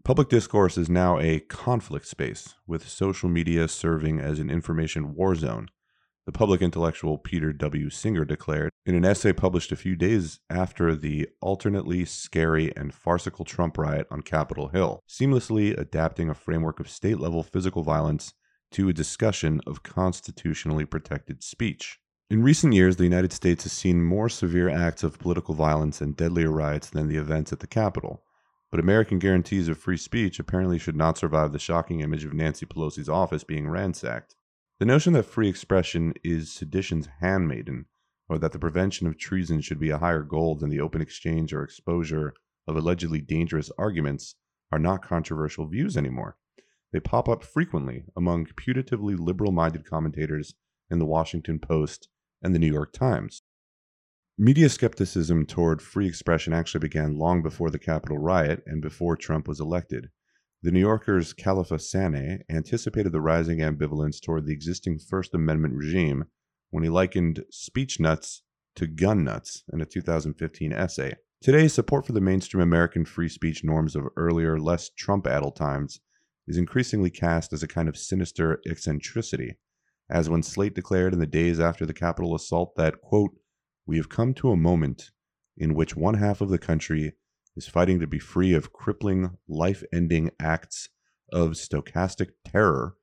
[0.05, 5.35] Public discourse is now a conflict space, with social media serving as an information war
[5.35, 5.69] zone
[6.25, 7.91] the public intellectual Peter W.
[7.91, 13.45] Singer declared in an essay published a few days after the alternately scary and farcical
[13.45, 18.35] Trump riot on Capitol Hill, seamlessly adapting a framework of state level physical violence
[18.71, 21.99] to a discussion of constitutionally protected speech.
[22.31, 26.17] In recent years, the United States has seen more severe acts of political violence and
[26.17, 28.23] deadlier riots than the events at the Capitol.
[28.71, 32.65] But American guarantees of free speech apparently should not survive the shocking image of Nancy
[32.65, 34.35] Pelosi's office being ransacked.
[34.83, 37.87] The notion that free expression is sedition's handmaiden,
[38.29, 41.53] or that the prevention of treason should be a higher goal than the open exchange
[41.53, 42.35] or exposure
[42.67, 44.35] of allegedly dangerous arguments,
[44.73, 46.37] are not controversial views anymore.
[46.93, 50.55] They pop up frequently among putatively liberal minded commentators
[50.91, 52.09] in the Washington Post
[52.43, 53.43] and the New York Times.
[54.37, 59.47] Media skepticism toward free expression actually began long before the Capitol riot and before Trump
[59.47, 60.11] was elected.
[60.65, 66.27] The New Yorker's Kelefa Sanneh anticipated the rising ambivalence toward the existing First Amendment regime
[66.71, 68.45] when he likened speech nuts
[68.77, 71.17] to gun nuts in a 2015 essay.
[71.41, 75.99] Today, support for the mainstream American free speech norms of earlier, less Trump addled times
[76.47, 79.57] is increasingly cast as a kind of sinister eccentricity,
[80.09, 83.33] as when Slate declared in the days after the Capitol assault that, quote,
[83.85, 85.11] we have come to a moment
[85.57, 87.15] in which one half of the country
[87.57, 90.89] is fighting to be free of crippling, life ending acts
[91.33, 92.97] of stochastic terror,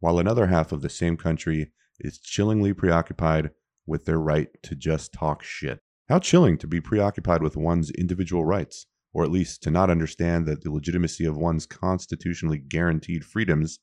[0.00, 3.50] while another half of the same country is chillingly preoccupied
[3.86, 5.80] with their right to just talk shit.
[6.08, 10.46] How chilling to be preoccupied with one's individual rights, or at least to not understand
[10.46, 13.78] that the legitimacy of one's constitutionally guaranteed freedoms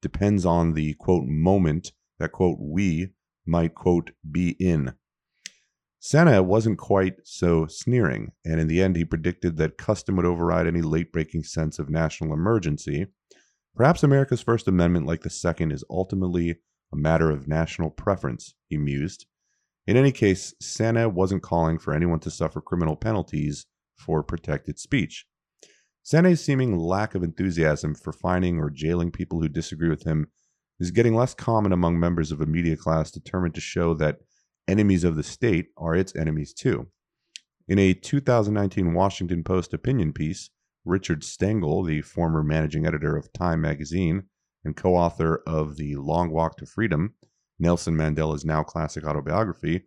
[0.00, 3.08] depends on the quote moment that quote we
[3.44, 4.94] might quote be in.
[6.06, 10.68] Sanneh wasn't quite so sneering, and in the end he predicted that custom would override
[10.68, 13.06] any late breaking sense of national emergency.
[13.74, 16.60] Perhaps America's First Amendment, like the Second, is ultimately
[16.92, 19.26] a matter of national preference, he mused.
[19.88, 23.66] In any case, Sanneh wasn't calling for anyone to suffer criminal penalties
[23.96, 25.26] for protected speech.
[26.04, 30.28] Sanneh's seeming lack of enthusiasm for fining or jailing people who disagree with him
[30.78, 34.18] is getting less common among members of a media class determined to show that
[34.68, 36.88] enemies of the state are its enemies too.
[37.68, 40.50] In a 2019 Washington Post opinion piece,
[40.84, 44.24] Richard Stengel, the former managing editor of Time magazine
[44.64, 47.14] and co author of The Long Walk to Freedom,
[47.58, 49.82] Nelson Mandela's now classic autobiography,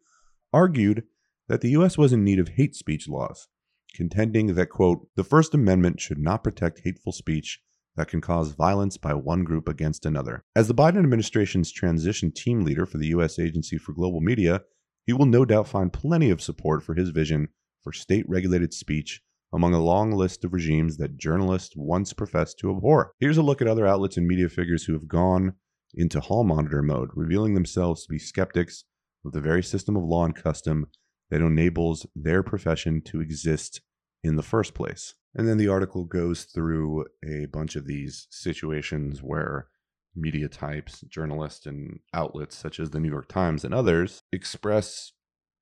[0.52, 1.04] argued
[1.48, 1.98] that the U.S.
[1.98, 3.48] was in need of hate speech laws,
[3.94, 7.62] contending that, quote, the First Amendment should not protect hateful speech
[7.96, 10.44] that can cause violence by one group against another.
[10.56, 13.40] As the Biden administration's transition team leader for the U.S.
[13.40, 14.62] Agency for Global Media,
[15.06, 17.50] he will no doubt find plenty of support for his vision
[17.84, 19.22] for state regulated speech
[19.54, 23.14] among a long list of regimes that journalists once professed to abhor.
[23.20, 25.54] Here's a look at other outlets and media figures who have gone
[25.94, 28.84] into hall monitor mode, revealing themselves to be skeptics
[29.26, 30.88] of the very system of law and custom
[31.30, 33.82] that enables their profession to exist
[34.24, 35.16] in the first place.
[35.36, 39.68] And then the article goes through a bunch of these situations where
[40.16, 45.14] media types, journalists, and outlets such as the New York Times and others express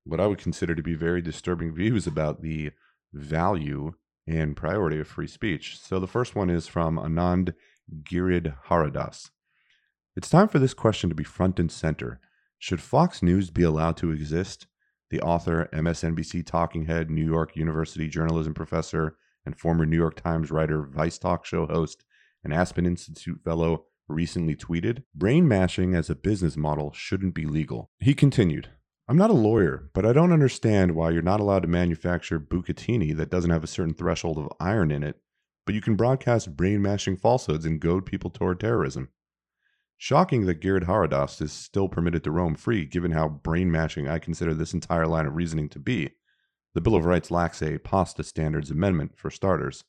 [0.05, 2.71] what I would consider to be very disturbing views about the
[3.13, 3.93] value
[4.25, 5.77] and priority of free speech.
[5.79, 7.53] So the first one is from Anand
[8.03, 9.29] Giridharadas.
[10.15, 12.19] It's time for this question to be front and center.
[12.57, 14.67] Should Fox News be allowed to exist?
[15.09, 19.15] The author, MSNBC talking head, New York University journalism professor,
[19.47, 22.03] and former New York Times writer, Vice talk show host,
[22.43, 27.89] and Aspen Institute fellow recently tweeted Brain mashing as a business model shouldn't be legal.
[27.99, 28.69] He continued,
[29.07, 33.15] I'm not a lawyer, but I don't understand why you're not allowed to manufacture bucatini
[33.15, 35.15] that doesn't have a certain threshold of iron in it,
[35.65, 39.07] but you can broadcast brain mashing falsehoods and goad people toward terrorism.
[39.95, 44.53] Shocking that Giridharadas is still permitted to roam free, given how brain mashing I consider
[44.53, 46.11] this entire line of reasoning to be.
[46.77, 49.83] The Bill of Rights lacks a POSTA standards amendment, for starters.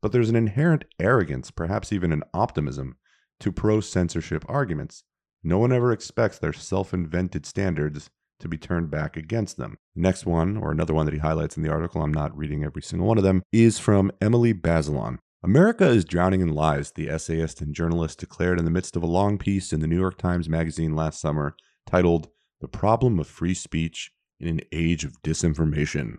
[0.00, 2.94] But there's an inherent arrogance, perhaps even an optimism,
[3.40, 5.02] to pro censorship arguments.
[5.42, 8.08] No one ever expects their self invented standards
[8.38, 9.78] to be turned back against them.
[9.96, 12.62] The next one, or another one that he highlights in the article, I'm not reading
[12.62, 15.18] every single one of them, is from Emily Bazelon.
[15.42, 19.06] America is drowning in lies, the essayist and journalist declared in the midst of a
[19.06, 22.28] long piece in the New York Times Magazine last summer titled
[22.60, 26.18] The Problem of Free Speech in an Age of Disinformation.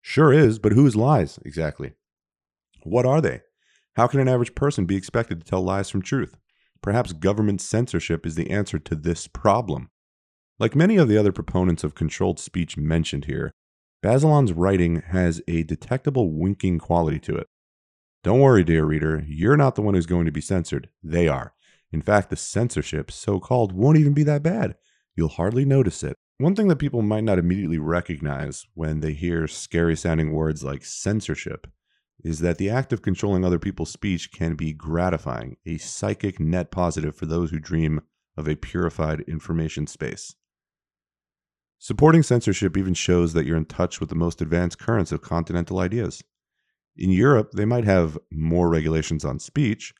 [0.00, 1.92] Sure is, but whose lies exactly?
[2.82, 3.42] What are they?
[3.94, 6.36] How can an average person be expected to tell lies from truth?
[6.82, 9.90] Perhaps government censorship is the answer to this problem.
[10.58, 13.52] Like many of the other proponents of controlled speech mentioned here,
[14.02, 17.46] Bazelon's writing has a detectable winking quality to it.
[18.24, 20.88] Don't worry, dear reader, you're not the one who's going to be censored.
[21.02, 21.54] They are.
[21.92, 24.76] In fact, the censorship, so called, won't even be that bad.
[25.14, 26.16] You'll hardly notice it.
[26.42, 30.84] One thing that people might not immediately recognize when they hear scary sounding words like
[30.84, 31.68] censorship
[32.24, 36.72] is that the act of controlling other people's speech can be gratifying, a psychic net
[36.72, 38.00] positive for those who dream
[38.36, 40.34] of a purified information space.
[41.78, 45.78] Supporting censorship even shows that you're in touch with the most advanced currents of continental
[45.78, 46.24] ideas.
[46.96, 49.94] In Europe, they might have more regulations on speech,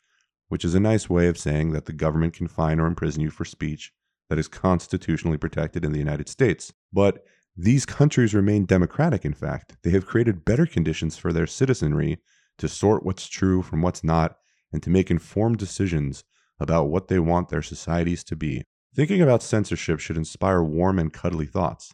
[0.49, 3.31] which is a nice way of saying that the government can fine or imprison you
[3.31, 3.93] for speech
[4.33, 6.73] that is constitutionally protected in the United States.
[6.91, 7.23] But
[7.55, 9.77] these countries remain democratic, in fact.
[9.83, 12.17] They have created better conditions for their citizenry
[12.57, 14.37] to sort what's true from what's not
[14.73, 16.25] and to make informed decisions
[16.59, 18.63] about what they want their societies to be.
[18.97, 21.93] Thinking about censorship should inspire warm and cuddly thoughts.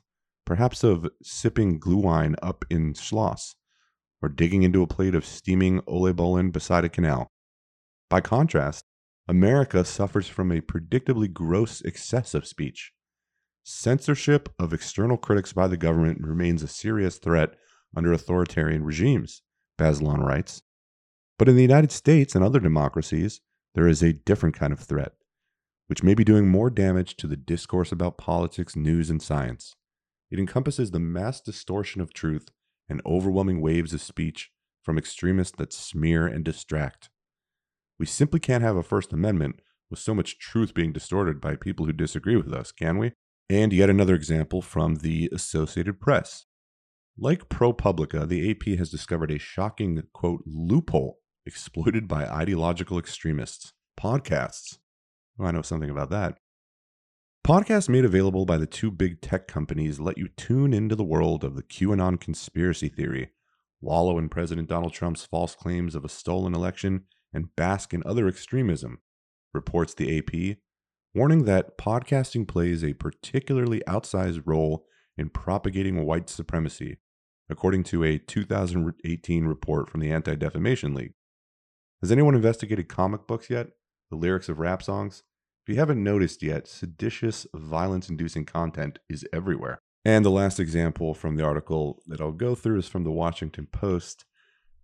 [0.48, 3.54] perhaps of sipping glühwein up in Schloss,
[4.22, 7.30] or digging into a plate of steaming oliebollen beside a canal.
[8.08, 8.86] By contrast,
[9.30, 12.92] America suffers from a predictably gross excess of speech.
[13.62, 17.54] Censorship of external critics by the government remains a serious threat
[17.94, 19.42] under authoritarian regimes,
[19.78, 20.62] Bazelon writes.
[21.38, 23.42] But in the United States and other democracies,
[23.74, 25.12] there is a different kind of threat,
[25.88, 29.76] which may be doing more damage to the discourse about politics, news, and science.
[30.30, 32.48] It encompasses the mass distortion of truth
[32.88, 34.50] and overwhelming waves of speech
[34.82, 37.10] from extremists that smear and distract.
[37.98, 41.86] We simply can't have a First Amendment with so much truth being distorted by people
[41.86, 43.12] who disagree with us, can we?
[43.50, 46.44] And yet another example from the Associated Press.
[47.16, 53.72] Like ProPublica, the AP has discovered a shocking, quote, loophole exploited by ideological extremists.
[53.98, 54.78] Podcasts.
[55.40, 56.38] Oh, I know something about that.
[57.44, 61.42] Podcasts made available by the two big tech companies let you tune into the world
[61.42, 63.30] of the QAnon conspiracy theory,
[63.80, 68.28] wallow in President Donald Trump's false claims of a stolen election, and bask in other
[68.28, 69.00] extremism,
[69.52, 70.58] reports the AP,
[71.14, 76.98] warning that podcasting plays a particularly outsized role in propagating white supremacy,
[77.50, 81.14] according to a 2018 report from the Anti Defamation League.
[82.00, 83.68] Has anyone investigated comic books yet?
[84.10, 85.24] The lyrics of rap songs?
[85.64, 89.80] If you haven't noticed yet, seditious, violence inducing content is everywhere.
[90.04, 93.66] And the last example from the article that I'll go through is from the Washington
[93.70, 94.24] Post.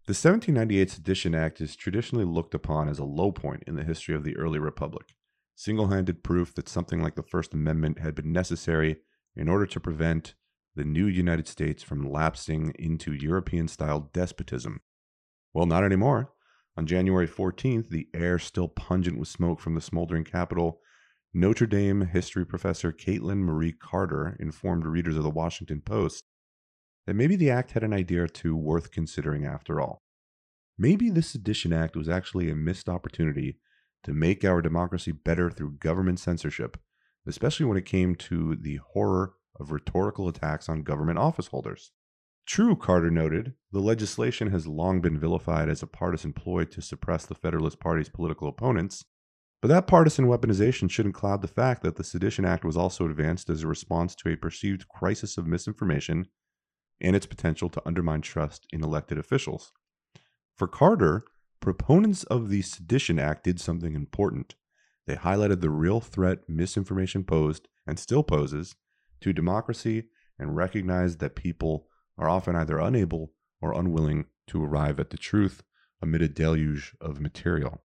[0.07, 4.15] The 1798 Sedition Act is traditionally looked upon as a low point in the history
[4.15, 5.15] of the early republic,
[5.55, 8.99] single handed proof that something like the First Amendment had been necessary
[9.35, 10.35] in order to prevent
[10.77, 14.83] the new United States from lapsing into European style despotism.
[15.55, 16.35] Well, not anymore.
[16.77, 20.81] On January 14th, the air still pungent with smoke from the smoldering Capitol,
[21.33, 26.25] Notre Dame history professor Katlyn Marie Carter informed readers of the Washington Post
[27.07, 30.03] that maybe the act had an idea or two worth considering after all.
[30.79, 33.59] Maybe this Sedition Act was actually a missed opportunity
[34.03, 36.77] to make our democracy better through government censorship,
[37.27, 41.93] especially when it came to the horror of rhetorical attacks on government office holders.
[42.47, 47.25] True, Carter noted, the legislation has long been vilified as a partisan ploy to suppress
[47.25, 49.05] the Federalist Party's political opponents,
[49.63, 53.49] but that partisan weaponization shouldn't cloud the fact that the Sedition Act was also advanced
[53.49, 56.27] as a response to a perceived crisis of misinformation
[57.01, 59.73] and its potential to undermine trust in elected officials.
[60.57, 61.25] For Carter,
[61.61, 64.55] proponents of the Sedition Act did something important.
[65.07, 68.77] They highlighted the real threat misinformation posed and still poses
[69.21, 70.05] to democracy
[70.39, 75.63] and recognized that people are often either unable or unwilling to arrive at the truth
[76.01, 77.83] amid a deluge of material.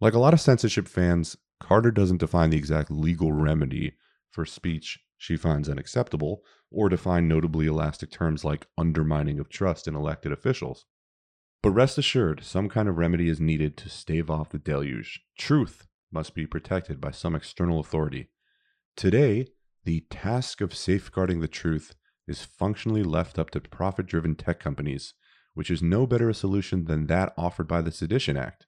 [0.00, 3.94] Like a lot of censorship fans, Carter doesn't define the exact legal remedy
[4.30, 6.42] for speech she finds unacceptable,
[6.74, 10.86] or define notably elastic terms like undermining of trust in elected officials.
[11.62, 15.22] But rest assured, some kind of remedy is needed to stave off the deluge.
[15.38, 18.28] Truth must be protected by some external authority.
[18.96, 19.48] Today,
[19.84, 21.94] the task of safeguarding the truth
[22.26, 25.14] is functionally left up to profit driven tech companies,
[25.54, 28.66] which is no better a solution than that offered by the Sedition Act.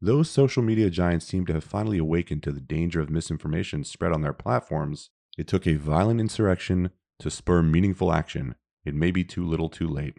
[0.00, 4.12] Those social media giants seem to have finally awakened to the danger of misinformation spread
[4.12, 5.10] on their platforms.
[5.36, 6.90] It took a violent insurrection
[7.20, 8.54] to spur meaningful action.
[8.84, 10.18] It may be too little too late.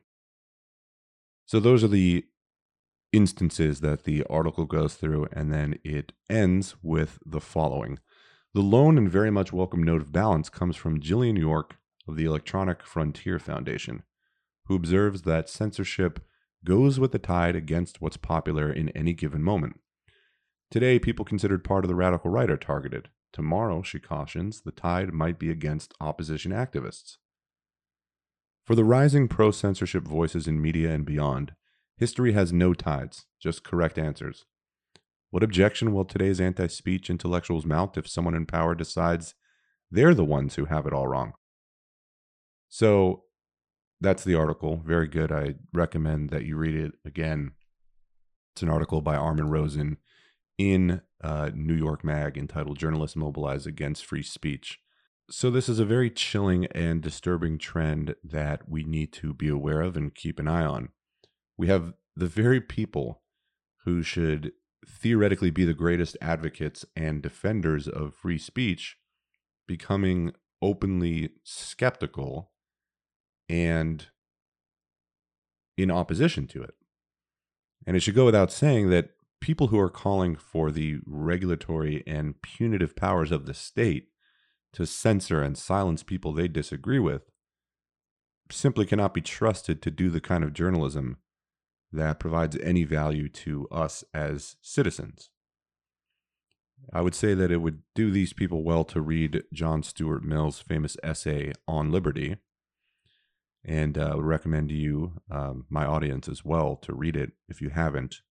[1.45, 2.26] So, those are the
[3.12, 7.99] instances that the article goes through, and then it ends with the following.
[8.54, 11.76] The lone and very much welcome note of balance comes from Jillian York
[12.08, 14.04] of the Electronic Frontier Foundation,
[14.66, 16.20] who observes that censorship
[16.64, 19.80] goes with the tide against what's popular in any given moment.
[20.70, 23.10] Today, people considered part of the radical right are targeted.
[23.34, 27.18] Tomorrow, she cautions, the tide might be against opposition activists.
[28.66, 31.54] For the rising pro censorship voices in media and beyond,
[31.98, 34.46] history has no tides, just correct answers.
[35.30, 39.34] What objection will today's anti speech intellectuals mount if someone in power decides
[39.90, 41.34] they're the ones who have it all wrong?
[42.68, 43.24] So
[44.02, 44.82] that's the article.
[44.86, 45.32] Very good.
[45.32, 47.52] I recommend that you read it again.
[48.54, 49.98] It's an article by Armin Rosen
[50.58, 54.80] in uh, New York Mag entitled Journalists Mobilize Against Free Speech.
[55.30, 59.82] So, this is a very chilling and disturbing trend that we need to be aware
[59.82, 60.89] of and keep an eye on.
[61.57, 63.22] We have the very people
[63.86, 64.51] who should
[64.88, 68.97] theoretically be the greatest advocates and defenders of free speech
[69.67, 72.51] becoming openly skeptical
[73.47, 74.07] and
[75.78, 76.76] in opposition to it.
[77.86, 79.11] And it should go without saying that
[79.42, 84.08] people who are calling for the regulatory and punitive powers of the state
[84.74, 87.24] to censor and silence people they disagree with
[88.50, 91.18] simply cannot be trusted to do the kind of journalism
[91.92, 95.30] that provides any value to us as citizens.
[96.94, 100.60] I would say that it would do these people well to read John Stuart Mill's
[100.60, 102.38] famous essay on liberty.
[103.64, 107.34] And uh, I would recommend to you, um, my audience as well, to read it
[107.48, 108.22] if you haven't.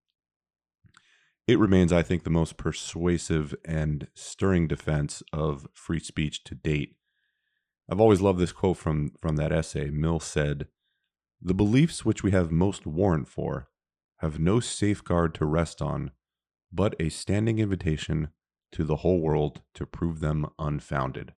[1.50, 6.94] It remains, I think, the most persuasive and stirring defense of free speech to date.
[7.90, 9.90] I've always loved this quote from, from that essay.
[9.90, 10.68] Mill said,
[11.42, 13.68] The beliefs which we have most warrant for
[14.18, 16.12] have no safeguard to rest on,
[16.72, 18.28] but a standing invitation
[18.70, 21.34] to the whole world to prove them unfounded.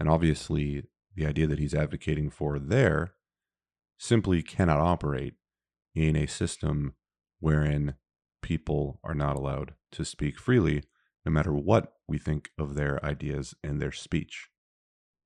[0.00, 0.82] And obviously,
[1.14, 3.12] the idea that he's advocating for there
[3.98, 5.34] simply cannot operate
[5.94, 6.96] in a system
[7.38, 7.94] wherein
[8.46, 10.84] people are not allowed to speak freely,
[11.24, 14.46] no matter what we think of their ideas and their speech.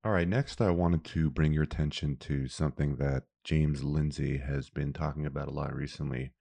[0.02, 4.70] All right, next, I wanted to bring your attention to something that James Lindsay has
[4.70, 6.32] been talking about a lot recently,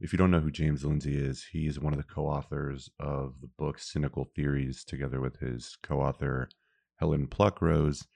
[0.00, 3.40] if you don't know who James Lindsay is, he is one of the co-authors of
[3.40, 6.48] the book Cynical Theories, together with his co-author
[7.00, 8.06] Helen Pluckrose.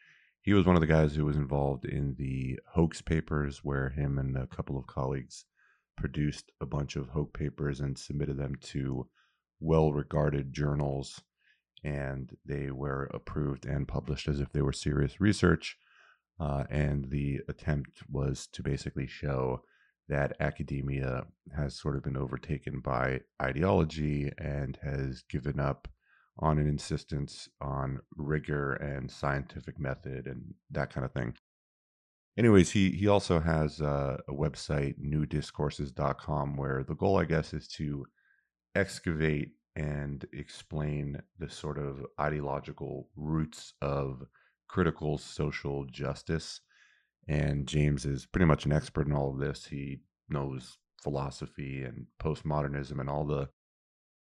[0.42, 4.16] He was one of the guys who was involved in the hoax papers, where him
[4.16, 5.44] and a couple of colleagues
[5.97, 9.09] produced a bunch of hoax papers and submitted them to
[9.61, 11.22] well-regarded journals,
[11.84, 15.76] and they were approved and published as if they were serious research.
[16.40, 19.62] Uh, and the attempt was to basically show
[20.09, 21.24] that academia
[21.57, 25.88] has sort of been overtaken by ideology and has given up
[26.38, 31.34] on an insistence on rigor and scientific method and that kind of thing.
[32.37, 37.68] Anyways, he he also has uh, a website, newdiscourses.com, where the goal, I guess, is
[37.68, 38.07] to
[38.74, 44.22] excavate and explain the sort of ideological roots of
[44.68, 46.61] critical social justice
[47.28, 49.66] and James is pretty much an expert in all of this.
[49.66, 53.49] He knows philosophy and postmodernism and all the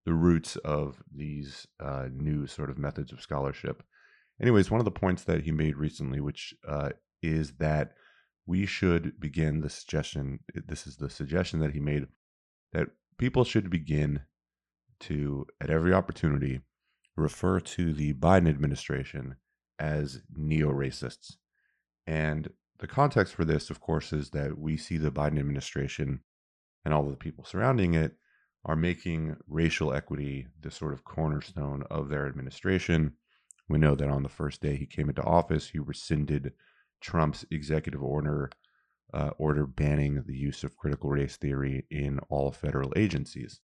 [0.05, 3.83] the roots of these uh, new sort of methods of scholarship.
[4.41, 6.91] Anyways, one of the points that he made recently, which uh,
[7.23, 7.93] is that
[8.47, 10.41] we should begin the suggestion.
[10.55, 12.07] Eh, this is the suggestion that he made
[12.73, 12.89] that
[13.19, 14.21] people should begin
[15.01, 16.61] to, at every opportunity,
[17.17, 19.37] refer to the Biden administration
[19.79, 21.37] as neo racists.
[22.07, 26.21] And the context for this, of course, is that we see the Biden administration
[26.85, 28.17] and all of the people surrounding it
[28.65, 33.15] are making racial equity the sort of cornerstone of their administration.
[33.69, 36.53] We know that on the first day he came into office, he rescinded
[37.07, 38.51] Trump's executive order
[39.15, 43.61] uh, order banning the use of critical race theory in all federal agencies.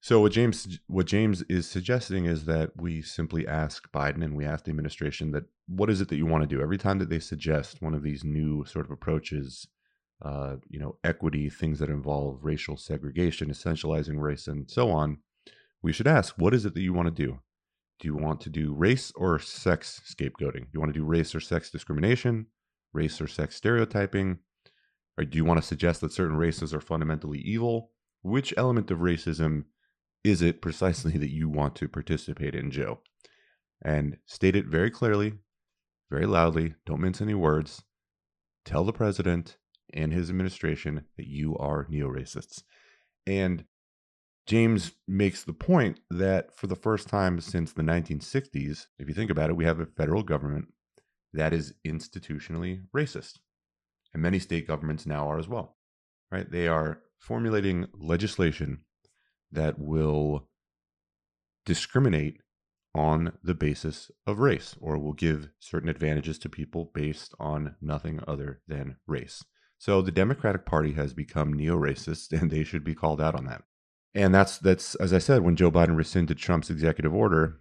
[0.00, 4.46] So what James what James is suggesting is that we simply ask Biden and we
[4.46, 7.10] ask the administration that what is it that you want to do every time that
[7.10, 9.68] they suggest one of these new sort of approaches,
[10.24, 15.18] uh, you know, equity, things that involve racial segregation, essentializing race, and so on.
[15.82, 17.40] We should ask, what is it that you want to do?
[18.00, 20.62] Do you want to do race or sex scapegoating?
[20.62, 22.46] Do you want to do race or sex discrimination,
[22.92, 24.38] race or sex stereotyping?
[25.16, 27.90] Or do you want to suggest that certain races are fundamentally evil?
[28.22, 29.64] Which element of racism
[30.24, 33.00] is it precisely that you want to participate in, Joe?
[33.82, 35.34] And state it very clearly,
[36.10, 37.82] very loudly, don't mince any words.
[38.64, 39.56] Tell the president
[39.94, 42.62] and his administration that you are neo racists.
[43.26, 43.64] And
[44.46, 49.30] James makes the point that for the first time since the 1960s, if you think
[49.30, 50.68] about it, we have a federal government
[51.32, 53.38] that is institutionally racist.
[54.12, 55.76] And many state governments now are as well,
[56.30, 56.50] right?
[56.50, 58.80] They are formulating legislation
[59.52, 60.48] that will
[61.66, 62.40] discriminate
[62.94, 68.20] on the basis of race or will give certain advantages to people based on nothing
[68.26, 69.44] other than race.
[69.78, 73.62] So the Democratic Party has become neo-racist and they should be called out on that.
[74.14, 77.60] And that's that's as I said when Joe Biden rescinded Trump's executive order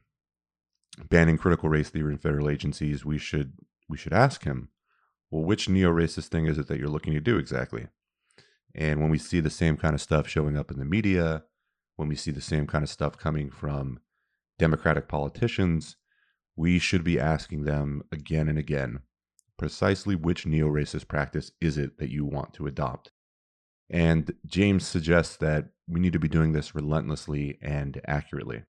[1.10, 3.54] banning critical race theory in federal agencies, we should
[3.90, 4.70] we should ask him,
[5.32, 7.88] well, which neo-racist thing is it that you're looking to do exactly?
[8.76, 11.44] And when we see the same kind of stuff showing up in the media,
[11.96, 14.00] when we see the same kind of stuff coming from
[14.60, 15.96] Democratic politicians,
[16.56, 19.00] we should be asking them again and again
[19.58, 23.12] precisely which neo racist practice is it that you want to adopt?
[23.90, 28.64] And James suggests that we need to be doing this relentlessly and accurately.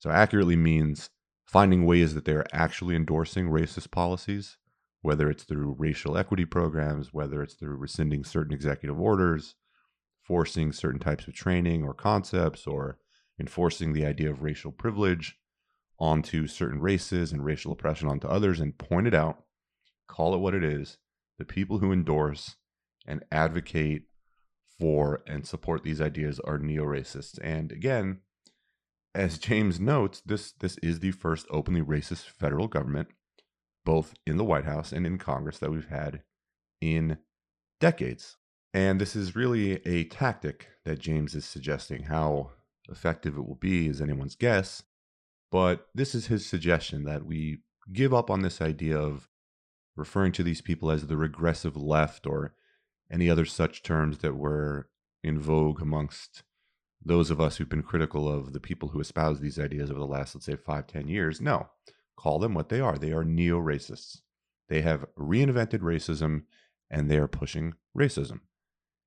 [0.00, 1.10] So, accurately means
[1.44, 4.56] finding ways that they're actually endorsing racist policies,
[5.02, 9.54] whether it's through racial equity programs, whether it's through rescinding certain executive orders,
[10.22, 12.98] forcing certain types of training or concepts or
[13.40, 15.36] enforcing the idea of racial privilege
[15.98, 19.44] onto certain races and racial oppression onto others and point it out,
[20.08, 20.98] call it what it is.
[21.38, 22.56] The people who endorse
[23.06, 24.04] and advocate
[24.78, 27.38] for and support these ideas are neo-racists.
[27.42, 28.20] And again,
[29.14, 33.08] as James notes, this this is the first openly racist federal government,
[33.84, 36.22] both in the White House and in Congress that we've had
[36.80, 37.18] in
[37.80, 38.36] decades.
[38.74, 42.04] And this is really a tactic that James is suggesting.
[42.04, 42.52] How
[42.88, 44.82] effective it will be is anyone's guess.
[45.50, 47.58] But this is his suggestion that we
[47.92, 49.28] give up on this idea of
[49.94, 52.54] referring to these people as the regressive left or
[53.10, 54.88] any other such terms that were
[55.22, 56.42] in vogue amongst
[57.04, 60.06] those of us who've been critical of the people who espouse these ideas over the
[60.06, 61.40] last, let's say, five, ten years.
[61.40, 61.68] No,
[62.16, 62.98] call them what they are.
[62.98, 64.20] They are neo racists.
[64.68, 66.44] They have reinvented racism
[66.90, 68.40] and they are pushing racism.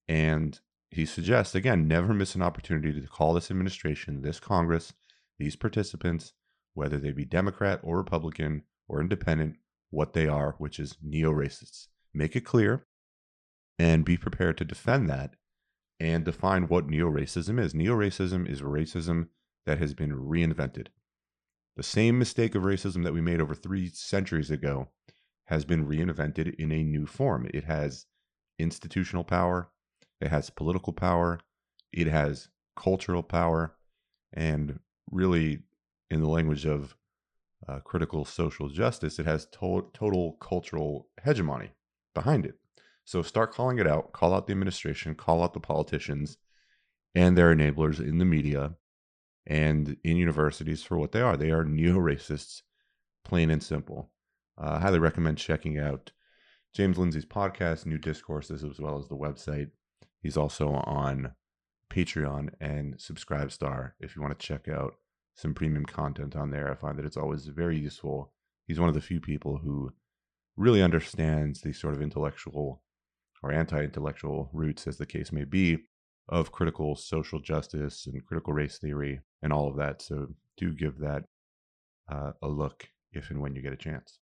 [0.08, 0.60] And
[0.92, 4.94] he suggests, again, never miss an opportunity to call this administration, this Congress,
[5.40, 6.34] these participants,
[6.74, 9.56] whether they be Democrat or Republican or independent,
[9.90, 11.88] what they are, which is neo racists.
[12.14, 12.86] Make it clear
[13.80, 15.36] and be prepared to defend that
[16.00, 17.74] and define what neo racism is.
[17.74, 19.28] Neo racism is racism
[19.66, 20.88] that has been reinvented.
[21.78, 24.90] The same mistake of racism that we made over three centuries ago
[25.46, 27.48] has been reinvented in a new form.
[27.54, 28.06] It has
[28.58, 29.70] institutional power,
[30.22, 31.40] it has political power,
[31.92, 33.76] it has cultural power,
[34.34, 34.80] and
[35.12, 35.60] really,
[36.10, 36.96] in the language of
[37.68, 41.72] uh, critical social justice, it has to- total cultural hegemony
[42.14, 42.56] behind it.
[43.06, 46.38] So start calling it out, call out the administration, call out the politicians
[47.14, 48.76] and their enablers in the media
[49.46, 51.38] and in universities for what they are.
[51.38, 52.64] They are neo racists,
[53.24, 54.12] plain and simple.
[54.60, 56.12] Uh, I highly recommend checking out
[56.74, 59.70] James Lindsay's podcast, New Discourses, as well as the website.
[60.22, 61.34] He's also on
[61.92, 64.96] Patreon and Subscribestar if you want to check out
[65.36, 66.72] some premium content on there.
[66.72, 68.34] I find that it's always very useful.
[68.66, 69.94] He's one of the few people who
[70.58, 72.82] really understands the sort of intellectual
[73.52, 75.80] anti intellectual roots, as the case may be,
[76.30, 80.02] of critical social justice and critical race theory and all of that.
[80.02, 80.28] So
[80.58, 81.24] do give that
[82.12, 84.20] uh, a look if and when you get a chance.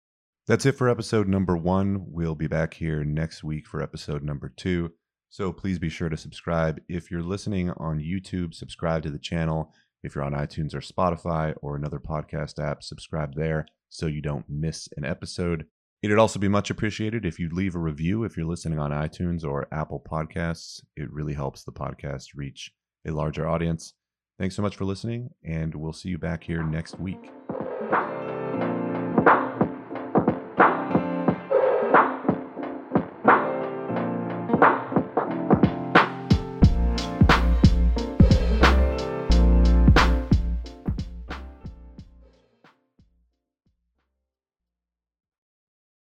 [0.46, 2.04] That's it for episode number one.
[2.08, 4.92] We'll be back here next week for episode number two.
[5.30, 6.80] So please be sure to subscribe.
[6.88, 9.72] If you're listening on YouTube, subscribe to the channel.
[10.02, 14.44] If you're on iTunes or Spotify or another podcast app, subscribe there so you don't
[14.48, 15.66] miss an episode.
[16.02, 19.44] It'd also be much appreciated if you'd leave a review if you're listening on iTunes
[19.44, 20.80] or Apple Podcasts.
[20.96, 22.72] It really helps the podcast reach
[23.06, 23.94] a larger audience.
[24.36, 27.30] Thanks so much for listening, and we'll see you back here next week.